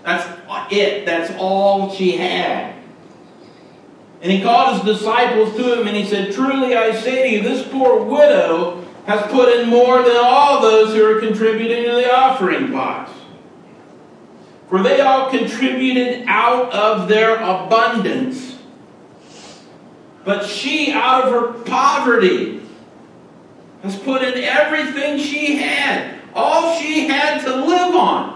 That's 0.03 0.34
it. 0.71 1.05
That's 1.05 1.33
all 1.37 1.93
she 1.93 2.17
had. 2.17 2.75
And 4.21 4.31
he 4.31 4.41
called 4.41 4.75
his 4.75 4.97
disciples 4.97 5.55
to 5.55 5.79
him 5.79 5.87
and 5.87 5.95
he 5.95 6.05
said, 6.05 6.33
Truly 6.33 6.75
I 6.75 6.93
say 6.93 7.29
to 7.29 7.35
you, 7.35 7.43
this 7.43 7.67
poor 7.67 8.03
widow 8.03 8.83
has 9.05 9.21
put 9.31 9.53
in 9.53 9.69
more 9.69 10.01
than 10.01 10.17
all 10.19 10.61
those 10.61 10.95
who 10.95 11.05
are 11.05 11.19
contributing 11.19 11.83
to 11.83 11.91
the 11.91 12.11
offering 12.11 12.71
box. 12.71 13.11
For 14.67 14.81
they 14.81 15.01
all 15.01 15.29
contributed 15.29 16.25
out 16.27 16.73
of 16.73 17.07
their 17.07 17.35
abundance. 17.35 18.57
But 20.23 20.47
she, 20.47 20.91
out 20.91 21.25
of 21.25 21.31
her 21.31 21.63
poverty, 21.65 22.61
has 23.83 23.95
put 23.99 24.23
in 24.23 24.43
everything 24.43 25.19
she 25.19 25.57
had, 25.57 26.19
all 26.33 26.79
she 26.79 27.07
had 27.07 27.41
to 27.45 27.55
live 27.55 27.95
on. 27.95 28.34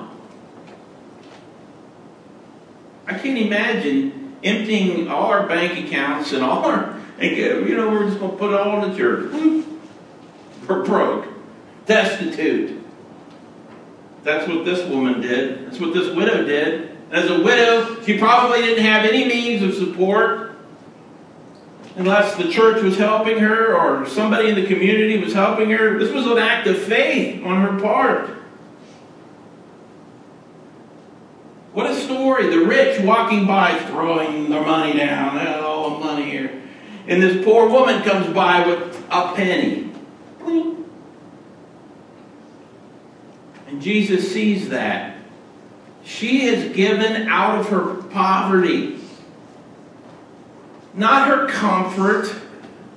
I 3.10 3.18
can't 3.18 3.38
imagine 3.38 4.38
emptying 4.44 5.10
all 5.10 5.26
our 5.26 5.48
bank 5.48 5.88
accounts 5.88 6.32
and 6.32 6.44
all 6.44 6.64
our, 6.66 6.96
you 7.20 7.76
know, 7.76 7.90
we're 7.90 8.06
just 8.08 8.20
going 8.20 8.32
to 8.32 8.38
put 8.38 8.54
it 8.54 8.60
all 8.60 8.84
in 8.84 8.92
the 8.92 8.98
church. 8.98 9.32
Hmm. 9.32 9.62
We're 10.68 10.86
broke, 10.86 11.28
destitute. 11.88 12.80
That's 14.24 14.48
what 14.48 14.64
this 14.64 14.88
woman 14.88 15.22
did. 15.22 15.66
That's 15.66 15.80
what 15.80 15.94
this 15.94 16.16
widow 16.16 16.46
did. 16.46 16.96
As 17.10 17.32
a 17.32 17.42
widow, 17.42 18.00
she 18.04 18.20
probably 18.20 18.62
didn't 18.62 18.84
have 18.84 19.06
any 19.06 19.26
means 19.26 19.64
of 19.64 19.74
support 19.74 20.56
unless 21.96 22.36
the 22.36 22.50
church 22.52 22.84
was 22.84 22.98
helping 22.98 23.40
her 23.40 23.76
or 23.76 24.08
somebody 24.08 24.50
in 24.50 24.56
the 24.56 24.68
community 24.68 25.18
was 25.18 25.34
helping 25.34 25.72
her. 25.72 25.98
This 25.98 26.14
was 26.14 26.28
an 26.28 26.38
act 26.38 26.68
of 26.68 26.78
faith 26.78 27.44
on 27.44 27.62
her 27.62 27.82
part. 27.82 28.39
What 31.74 31.90
a 31.90 31.96
story. 31.96 32.50
The 32.50 32.66
rich 32.66 33.02
walking 33.02 33.46
by 33.46 33.78
throwing 33.86 34.50
their 34.50 34.66
money 34.66 34.98
down. 34.98 35.38
All 35.64 36.00
the 36.00 36.06
money 36.06 36.30
here. 36.30 36.62
And 37.08 37.22
this 37.22 37.44
poor 37.44 37.70
woman 37.70 38.02
comes 38.04 38.34
by 38.34 38.66
with 38.66 39.06
a 39.10 39.34
penny. 39.34 39.92
And 43.68 43.82
Jesus 43.82 44.32
sees 44.32 44.70
that. 44.70 45.18
She 46.04 46.48
has 46.48 46.76
given 46.76 47.28
out 47.28 47.60
of 47.60 47.70
her 47.70 48.02
poverty. 48.10 49.00
Not 50.96 51.28
her 51.28 51.48
comfort, 51.48 52.34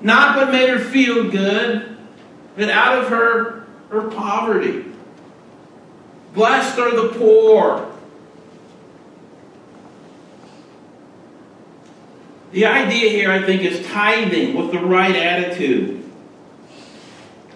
not 0.01 0.37
what 0.37 0.51
made 0.51 0.71
her 0.71 0.79
feel 0.79 1.31
good, 1.31 1.99
but 2.57 2.71
out 2.71 2.99
of 2.99 3.09
her, 3.09 3.67
her 3.91 4.11
poverty. 4.11 4.87
Blessed 6.33 6.79
are 6.79 6.91
the 6.91 7.19
poor. 7.19 7.92
The 12.53 12.67
idea 12.67 13.09
here, 13.09 13.31
I 13.31 13.43
think, 13.43 13.63
is 13.63 13.85
tithing 13.87 14.55
with 14.55 14.73
the 14.73 14.79
right 14.79 15.17
attitude. 15.17 16.05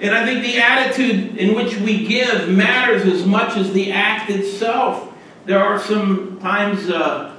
And 0.00 0.14
I 0.14 0.24
think 0.24 0.42
the 0.42 0.58
attitude 0.58 1.36
in 1.36 1.54
which 1.54 1.76
we 1.76 2.06
give 2.06 2.48
matters 2.48 3.04
as 3.04 3.26
much 3.26 3.56
as 3.56 3.72
the 3.72 3.92
act 3.92 4.30
itself. 4.30 5.12
There 5.44 5.62
are 5.62 5.78
some 5.78 6.38
times, 6.40 6.88
uh, 6.88 7.34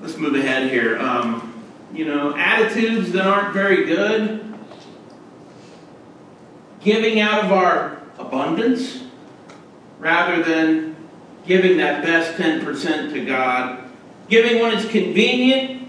let's 0.00 0.16
move 0.16 0.34
ahead 0.34 0.70
here, 0.70 0.98
um, 0.98 1.62
you 1.92 2.06
know, 2.06 2.34
attitudes 2.36 3.12
that 3.12 3.26
aren't 3.26 3.52
very 3.52 3.84
good. 3.84 4.42
Giving 6.80 7.20
out 7.20 7.44
of 7.44 7.52
our 7.52 8.00
abundance 8.18 9.04
rather 9.98 10.42
than 10.42 10.96
giving 11.46 11.76
that 11.76 12.02
best 12.02 12.38
10% 12.38 13.12
to 13.12 13.24
God. 13.26 13.84
Giving 14.28 14.62
when 14.62 14.76
it's 14.76 14.88
convenient 14.90 15.79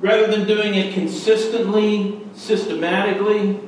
rather 0.00 0.26
than 0.26 0.46
doing 0.46 0.74
it 0.74 0.94
consistently, 0.94 2.20
systematically. 2.34 3.60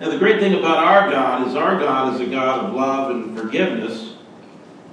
Now, 0.00 0.10
the 0.10 0.18
great 0.18 0.40
thing 0.40 0.54
about 0.54 0.78
our 0.78 1.10
God 1.10 1.46
is 1.46 1.54
our 1.54 1.78
God 1.78 2.14
is 2.14 2.20
a 2.20 2.30
God 2.30 2.66
of 2.66 2.74
love 2.74 3.10
and 3.10 3.38
forgiveness, 3.38 4.14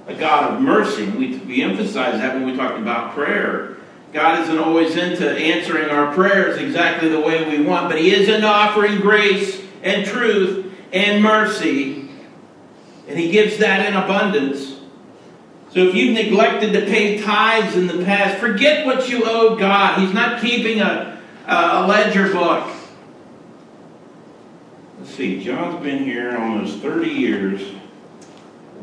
a 0.06 0.14
God 0.14 0.54
of 0.54 0.60
mercy. 0.60 1.06
We, 1.06 1.36
we 1.38 1.62
emphasize 1.62 2.18
that 2.20 2.34
when 2.34 2.46
we 2.46 2.56
talk 2.56 2.78
about 2.78 3.14
prayer. 3.14 3.76
God 4.12 4.40
isn't 4.40 4.58
always 4.58 4.96
into 4.96 5.28
answering 5.28 5.90
our 5.90 6.14
prayers 6.14 6.58
exactly 6.58 7.08
the 7.08 7.20
way 7.20 7.58
we 7.58 7.64
want, 7.64 7.90
but 7.90 7.98
He 7.98 8.14
is 8.14 8.28
into 8.28 8.46
offering 8.46 9.00
grace 9.00 9.60
and 9.82 10.06
truth 10.06 10.72
and 10.92 11.22
mercy, 11.22 12.08
and 13.08 13.18
He 13.18 13.30
gives 13.30 13.58
that 13.58 13.84
in 13.86 13.94
abundance. 13.94 14.73
So 15.74 15.88
if 15.88 15.94
you've 15.96 16.14
neglected 16.14 16.72
to 16.74 16.82
pay 16.82 17.20
tithes 17.20 17.74
in 17.74 17.88
the 17.88 18.04
past, 18.04 18.38
forget 18.38 18.86
what 18.86 19.08
you 19.08 19.24
owe 19.24 19.56
God. 19.56 19.98
He's 19.98 20.14
not 20.14 20.40
keeping 20.40 20.80
a, 20.80 21.20
a 21.48 21.84
ledger 21.84 22.32
book. 22.32 22.70
Let's 25.00 25.16
see, 25.16 25.42
John's 25.42 25.82
been 25.82 26.04
here 26.04 26.38
almost 26.38 26.78
30 26.78 27.08
years. 27.08 27.74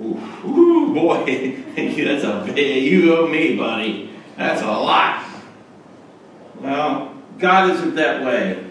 Ooh, 0.02 0.22
ooh 0.46 0.94
boy, 0.94 1.64
that's 1.78 2.26
a 2.26 2.44
big, 2.54 2.84
you 2.84 3.16
owe 3.16 3.26
me, 3.26 3.56
buddy. 3.56 4.12
That's 4.36 4.62
a 4.62 4.66
lot. 4.66 5.26
Well, 6.60 7.16
God 7.40 7.70
isn't 7.70 7.96
that 7.96 8.26
way. 8.26 8.66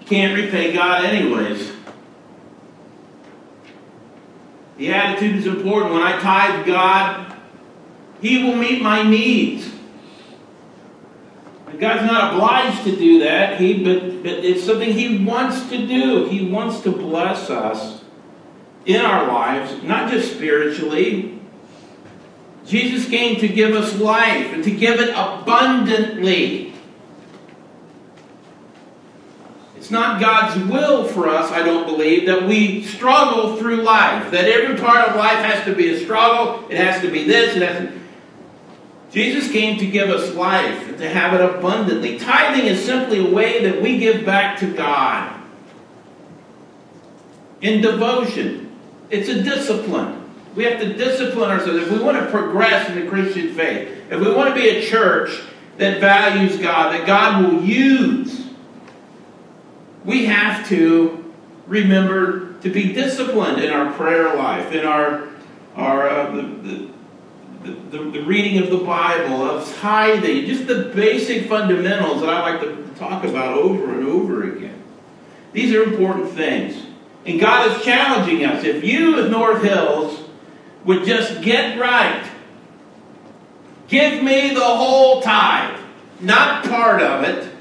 You 0.00 0.06
can't 0.06 0.38
repay 0.38 0.74
God 0.74 1.06
anyways. 1.06 1.69
The 4.80 4.94
attitude 4.94 5.36
is 5.36 5.46
important. 5.46 5.92
When 5.92 6.02
I 6.02 6.18
tithe 6.18 6.64
God, 6.64 7.36
He 8.22 8.42
will 8.42 8.56
meet 8.56 8.80
my 8.80 9.02
needs. 9.02 9.70
And 11.66 11.78
God's 11.78 12.10
not 12.10 12.32
obliged 12.32 12.84
to 12.84 12.96
do 12.96 13.18
that, 13.18 13.60
he, 13.60 13.84
but, 13.84 14.22
but 14.22 14.42
it's 14.42 14.64
something 14.64 14.90
He 14.90 15.22
wants 15.22 15.68
to 15.68 15.86
do. 15.86 16.24
He 16.30 16.50
wants 16.50 16.80
to 16.80 16.92
bless 16.92 17.50
us 17.50 18.02
in 18.86 19.02
our 19.02 19.26
lives, 19.28 19.82
not 19.82 20.10
just 20.10 20.32
spiritually. 20.32 21.38
Jesus 22.64 23.06
came 23.06 23.38
to 23.38 23.48
give 23.48 23.76
us 23.76 23.98
life 23.98 24.50
and 24.54 24.64
to 24.64 24.70
give 24.70 24.98
it 24.98 25.10
abundantly. 25.10 26.69
It's 29.90 29.98
not 29.98 30.20
God's 30.20 30.70
will 30.70 31.02
for 31.02 31.28
us, 31.28 31.50
I 31.50 31.64
don't 31.64 31.84
believe, 31.84 32.26
that 32.26 32.46
we 32.46 32.84
struggle 32.84 33.56
through 33.56 33.82
life. 33.82 34.30
That 34.30 34.44
every 34.44 34.78
part 34.78 35.08
of 35.08 35.16
life 35.16 35.44
has 35.44 35.64
to 35.64 35.74
be 35.74 35.90
a 35.90 35.98
struggle. 35.98 36.64
It 36.70 36.76
has 36.76 37.02
to 37.02 37.10
be 37.10 37.24
this. 37.24 37.56
It 37.56 37.62
has 37.62 37.88
to. 37.88 38.00
Jesus 39.10 39.50
came 39.50 39.80
to 39.80 39.86
give 39.86 40.08
us 40.08 40.32
life 40.36 40.88
and 40.90 40.96
to 40.98 41.08
have 41.08 41.34
it 41.34 41.40
abundantly. 41.40 42.20
Tithing 42.20 42.66
is 42.66 42.84
simply 42.84 43.18
a 43.18 43.34
way 43.34 43.64
that 43.64 43.82
we 43.82 43.98
give 43.98 44.24
back 44.24 44.60
to 44.60 44.72
God 44.72 45.42
in 47.60 47.80
devotion. 47.80 48.70
It's 49.10 49.28
a 49.28 49.42
discipline. 49.42 50.22
We 50.54 50.62
have 50.66 50.78
to 50.78 50.94
discipline 50.94 51.50
ourselves. 51.50 51.82
If 51.82 51.90
we 51.90 51.98
want 51.98 52.16
to 52.16 52.30
progress 52.30 52.88
in 52.88 52.94
the 52.94 53.10
Christian 53.10 53.54
faith, 53.54 53.88
if 54.08 54.20
we 54.20 54.32
want 54.32 54.50
to 54.50 54.54
be 54.54 54.68
a 54.68 54.86
church 54.86 55.42
that 55.78 56.00
values 56.00 56.58
God, 56.58 56.92
that 56.92 57.08
God 57.08 57.44
will 57.44 57.64
use, 57.64 58.39
we 60.04 60.26
have 60.26 60.66
to 60.68 61.32
remember 61.66 62.54
to 62.60 62.70
be 62.70 62.92
disciplined 62.92 63.62
in 63.62 63.70
our 63.70 63.92
prayer 63.92 64.34
life, 64.34 64.72
in 64.72 64.84
our, 64.84 65.28
our 65.76 66.08
uh, 66.08 66.30
the, 66.34 66.42
the 66.42 66.90
the, 67.62 67.98
the, 67.98 68.22
reading 68.22 68.62
of 68.62 68.70
the 68.70 68.78
Bible, 68.78 69.42
of 69.42 69.76
tithing, 69.76 70.46
just 70.46 70.66
the 70.66 70.92
basic 70.94 71.46
fundamentals 71.46 72.20
that 72.20 72.30
I 72.30 72.40
like 72.40 72.60
to 72.62 72.98
talk 72.98 73.24
about 73.24 73.58
over 73.58 73.92
and 73.92 74.06
over 74.06 74.50
again. 74.50 74.82
These 75.52 75.74
are 75.74 75.82
important 75.82 76.30
things. 76.30 76.86
And 77.26 77.38
God 77.38 77.70
is 77.70 77.84
challenging 77.84 78.44
us. 78.44 78.64
If 78.64 78.82
you, 78.82 79.22
as 79.22 79.30
North 79.30 79.62
Hills, 79.62 80.22
would 80.84 81.04
just 81.04 81.42
get 81.42 81.78
right, 81.78 82.26
give 83.88 84.22
me 84.22 84.54
the 84.54 84.64
whole 84.64 85.20
tithe, 85.20 85.78
not 86.20 86.64
part 86.64 87.02
of 87.02 87.24
it. 87.24 87.52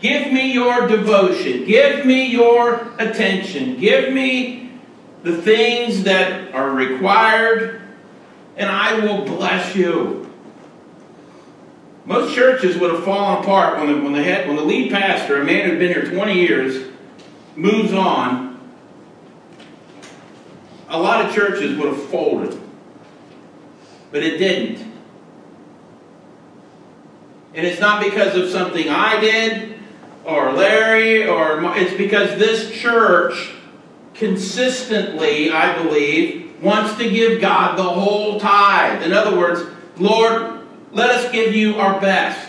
Give 0.00 0.32
me 0.32 0.52
your 0.52 0.88
devotion. 0.88 1.64
Give 1.64 2.06
me 2.06 2.26
your 2.26 2.90
attention. 2.98 3.78
Give 3.78 4.12
me 4.12 4.72
the 5.22 5.40
things 5.42 6.04
that 6.04 6.54
are 6.54 6.70
required 6.70 7.82
and 8.56 8.68
I 8.68 8.98
will 9.00 9.24
bless 9.24 9.74
you. 9.74 10.30
Most 12.04 12.34
churches 12.34 12.76
would 12.78 12.90
have 12.90 13.04
fallen 13.04 13.42
apart 13.42 13.78
when 13.78 13.86
the, 13.86 14.02
when 14.02 14.12
the, 14.12 14.22
head, 14.22 14.48
when 14.48 14.56
the 14.56 14.64
lead 14.64 14.90
pastor, 14.90 15.40
a 15.40 15.44
man 15.44 15.68
who'd 15.68 15.78
been 15.78 15.92
here 15.92 16.10
20 16.10 16.34
years, 16.34 16.88
moves 17.56 17.92
on. 17.92 18.58
A 20.88 20.98
lot 20.98 21.24
of 21.24 21.34
churches 21.34 21.78
would 21.78 21.86
have 21.86 22.02
folded. 22.06 22.60
But 24.10 24.22
it 24.22 24.38
didn't. 24.38 24.90
And 27.54 27.66
it's 27.66 27.80
not 27.80 28.02
because 28.02 28.34
of 28.34 28.48
something 28.48 28.88
I 28.88 29.20
did 29.20 29.69
or 30.30 30.52
Larry 30.52 31.26
or 31.26 31.60
it's 31.76 31.94
because 31.94 32.38
this 32.38 32.70
church 32.70 33.50
consistently, 34.14 35.50
I 35.50 35.82
believe, 35.82 36.62
wants 36.62 36.96
to 36.98 37.10
give 37.10 37.40
God 37.40 37.76
the 37.76 37.82
whole 37.82 38.38
tithe. 38.38 39.02
In 39.02 39.12
other 39.12 39.36
words, 39.36 39.62
Lord, 39.96 40.60
let 40.92 41.10
us 41.10 41.32
give 41.32 41.54
you 41.54 41.76
our 41.76 42.00
best. 42.00 42.48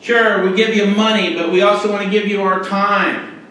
Sure, 0.00 0.48
we 0.48 0.56
give 0.56 0.74
you 0.74 0.86
money, 0.86 1.34
but 1.34 1.52
we 1.52 1.62
also 1.62 1.92
want 1.92 2.04
to 2.04 2.10
give 2.10 2.26
you 2.26 2.42
our 2.42 2.64
time 2.64 3.46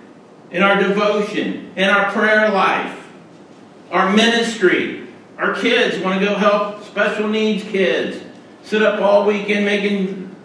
and 0.51 0.63
our 0.63 0.81
devotion 0.81 1.71
and 1.77 1.89
our 1.89 2.11
prayer 2.11 2.49
life, 2.49 3.07
our 3.91 4.11
ministry. 4.11 5.07
Our 5.37 5.55
kids 5.55 6.03
want 6.03 6.19
to 6.19 6.25
go 6.25 6.35
help 6.35 6.83
special 6.83 7.27
needs 7.27 7.63
kids 7.63 8.21
sit 8.63 8.81
up 8.81 9.01
all 9.01 9.25
weekend 9.25 9.65
making 9.65 10.35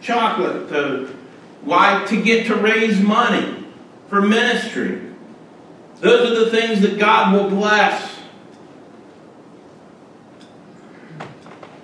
chocolate 0.00 0.68
to 0.68 1.15
why 1.66 2.04
to 2.06 2.22
get 2.22 2.46
to 2.46 2.54
raise 2.54 3.00
money 3.00 3.66
for 4.08 4.22
ministry. 4.22 5.02
Those 5.96 6.30
are 6.30 6.44
the 6.44 6.50
things 6.50 6.80
that 6.82 6.96
God 6.96 7.32
will 7.32 7.50
bless. 7.50 8.14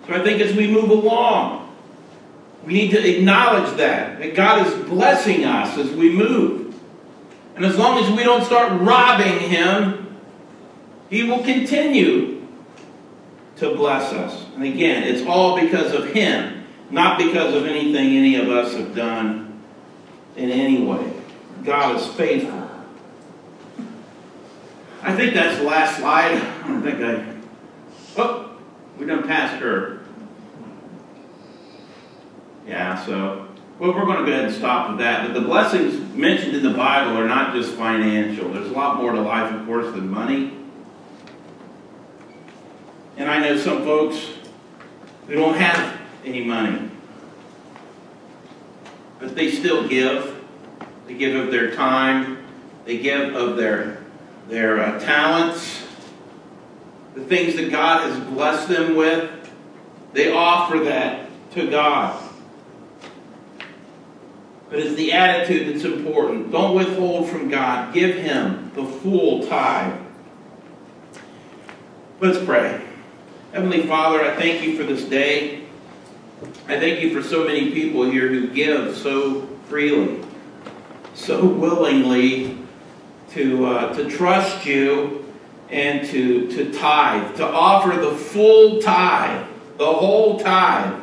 So 0.06 0.14
I 0.14 0.22
think 0.22 0.40
as 0.40 0.54
we 0.54 0.70
move 0.70 0.88
along, 0.88 1.74
we 2.64 2.74
need 2.74 2.92
to 2.92 3.16
acknowledge 3.16 3.76
that, 3.78 4.20
that 4.20 4.36
God 4.36 4.64
is 4.64 4.72
blessing 4.88 5.44
us 5.44 5.76
as 5.76 5.90
we 5.90 6.10
move. 6.12 6.80
And 7.56 7.64
as 7.64 7.76
long 7.76 7.98
as 7.98 8.08
we 8.16 8.22
don't 8.22 8.44
start 8.44 8.80
robbing 8.80 9.40
Him, 9.50 10.16
He 11.10 11.24
will 11.24 11.42
continue 11.42 12.46
to 13.56 13.74
bless 13.74 14.12
us. 14.12 14.46
And 14.54 14.62
again, 14.62 15.02
it's 15.02 15.26
all 15.26 15.60
because 15.60 15.92
of 15.92 16.12
Him, 16.12 16.66
not 16.90 17.18
because 17.18 17.52
of 17.54 17.66
anything 17.66 18.16
any 18.16 18.36
of 18.36 18.48
us 18.48 18.74
have 18.74 18.94
done 18.94 19.41
in 20.36 20.50
any 20.50 20.84
way. 20.84 21.12
God 21.64 21.96
is 21.96 22.06
faithful. 22.08 22.70
I 25.02 25.14
think 25.14 25.34
that's 25.34 25.58
the 25.58 25.64
last 25.64 25.98
slide. 25.98 26.36
I 26.36 26.68
don't 26.68 26.82
think 26.82 27.00
I. 27.00 27.36
Oh, 28.16 28.56
we 28.98 29.06
done 29.06 29.26
passed 29.26 29.60
her. 29.60 30.00
Yeah, 32.66 33.04
so 33.04 33.48
well, 33.82 33.94
we're 33.94 34.04
going 34.04 34.18
to 34.18 34.24
go 34.24 34.30
ahead 34.30 34.44
and 34.44 34.54
stop 34.54 34.90
with 34.90 34.98
that. 35.00 35.26
But 35.26 35.34
the 35.34 35.44
blessings 35.44 35.98
mentioned 36.14 36.54
in 36.54 36.62
the 36.62 36.70
Bible 36.70 37.16
are 37.16 37.26
not 37.26 37.52
just 37.52 37.72
financial. 37.72 38.52
There's 38.52 38.68
a 38.68 38.72
lot 38.72 38.98
more 38.98 39.10
to 39.10 39.20
life, 39.20 39.52
of 39.52 39.66
course, 39.66 39.92
than 39.92 40.08
money. 40.08 40.56
And 43.16 43.28
I 43.28 43.40
know 43.40 43.58
some 43.58 43.82
folks 43.82 44.24
who 45.26 45.34
don't 45.34 45.56
have 45.56 46.00
any 46.24 46.44
money, 46.44 46.91
but 49.22 49.36
they 49.36 49.52
still 49.52 49.86
give. 49.86 50.44
They 51.06 51.14
give 51.14 51.36
of 51.36 51.52
their 51.52 51.76
time. 51.76 52.44
They 52.84 52.98
give 52.98 53.36
of 53.36 53.56
their 53.56 54.02
their 54.48 54.80
uh, 54.80 54.98
talents, 54.98 55.84
the 57.14 57.24
things 57.24 57.54
that 57.54 57.70
God 57.70 58.10
has 58.10 58.18
blessed 58.28 58.68
them 58.68 58.96
with. 58.96 59.30
They 60.12 60.32
offer 60.32 60.80
that 60.80 61.30
to 61.52 61.70
God. 61.70 62.20
But 64.68 64.80
it's 64.80 64.96
the 64.96 65.12
attitude 65.12 65.72
that's 65.72 65.84
important. 65.84 66.50
Don't 66.50 66.74
withhold 66.74 67.30
from 67.30 67.48
God. 67.48 67.94
Give 67.94 68.16
Him 68.16 68.72
the 68.74 68.84
full 68.84 69.46
tithe. 69.46 70.00
Let's 72.18 72.44
pray. 72.44 72.82
Heavenly 73.52 73.86
Father, 73.86 74.24
I 74.24 74.34
thank 74.34 74.64
you 74.64 74.76
for 74.76 74.82
this 74.82 75.04
day. 75.04 75.61
I 76.68 76.78
thank 76.78 77.00
you 77.00 77.14
for 77.14 77.26
so 77.26 77.44
many 77.44 77.70
people 77.70 78.10
here 78.10 78.28
who 78.28 78.48
give 78.48 78.96
so 78.96 79.46
freely, 79.68 80.24
so 81.14 81.44
willingly 81.44 82.58
to, 83.30 83.66
uh, 83.66 83.94
to 83.94 84.08
trust 84.08 84.66
you 84.66 85.24
and 85.70 86.06
to, 86.08 86.48
to 86.48 86.72
tithe, 86.72 87.36
to 87.36 87.46
offer 87.46 87.98
the 87.98 88.12
full 88.12 88.80
tithe, 88.80 89.46
the 89.78 89.86
whole 89.86 90.38
tithe. 90.38 91.00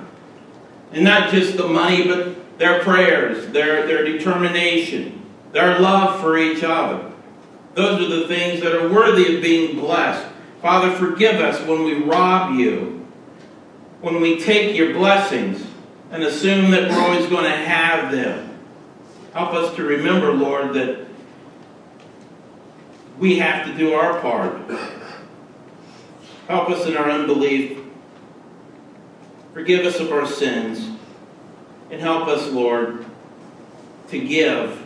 And 0.92 1.04
not 1.04 1.32
just 1.32 1.58
the 1.58 1.68
money, 1.68 2.08
but 2.08 2.58
their 2.60 2.82
prayers, 2.84 3.48
their, 3.48 3.88
their 3.88 4.04
determination, 4.04 5.24
their 5.52 5.80
love 5.80 6.20
for 6.20 6.38
each 6.38 6.64
other. 6.64 7.12
Those 7.74 8.02
are 8.02 8.20
the 8.20 8.28
things 8.28 8.62
that 8.62 8.76
are 8.76 8.90
worthy 8.90 9.36
of 9.36 9.42
being 9.42 9.80
blessed. 9.80 10.28
Father, 10.62 10.92
forgive 10.92 11.40
us 11.40 11.66
when 11.66 11.84
we 11.84 12.04
rob 12.04 12.56
you, 12.60 12.99
when 14.02 14.22
we 14.22 14.40
take 14.40 14.76
your 14.76 14.94
blessings 14.94 15.66
and 16.12 16.24
assume 16.24 16.72
that 16.72 16.90
we're 16.90 17.00
always 17.00 17.28
going 17.28 17.44
to 17.44 17.58
have 17.58 18.12
them. 18.12 18.58
Help 19.34 19.54
us 19.54 19.76
to 19.76 19.84
remember, 19.84 20.32
Lord, 20.32 20.74
that 20.74 21.06
we 23.20 23.38
have 23.40 23.66
to 23.68 23.78
do 23.78 23.94
our 23.94 24.20
part. 24.22 24.56
Help 26.48 26.70
us 26.70 26.88
in 26.88 26.98
our 26.98 27.10
unbelief. 27.10 27.80
Forgive 29.54 29.86
us 29.86 30.00
of 30.00 30.12
our 30.12 30.26
sins. 30.26 30.98
And 31.92 32.00
help 32.00 32.28
us, 32.28 32.50
Lord, 32.50 33.06
to 34.10 34.20
give 34.20 34.84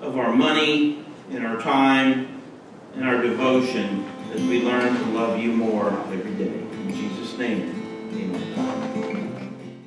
of 0.00 0.16
our 0.16 0.32
money 0.32 1.04
and 1.30 1.46
our 1.46 1.60
time 1.60 2.40
and 2.94 3.04
our 3.04 3.20
devotion 3.20 4.06
as 4.32 4.40
we 4.42 4.62
learn 4.62 4.94
to 4.94 5.04
love 5.10 5.38
you 5.38 5.52
more 5.52 5.90
every 6.12 6.34
day. 6.34 6.60
In 6.60 6.94
Jesus' 6.94 7.36
name, 7.38 7.79
Música 8.12 9.09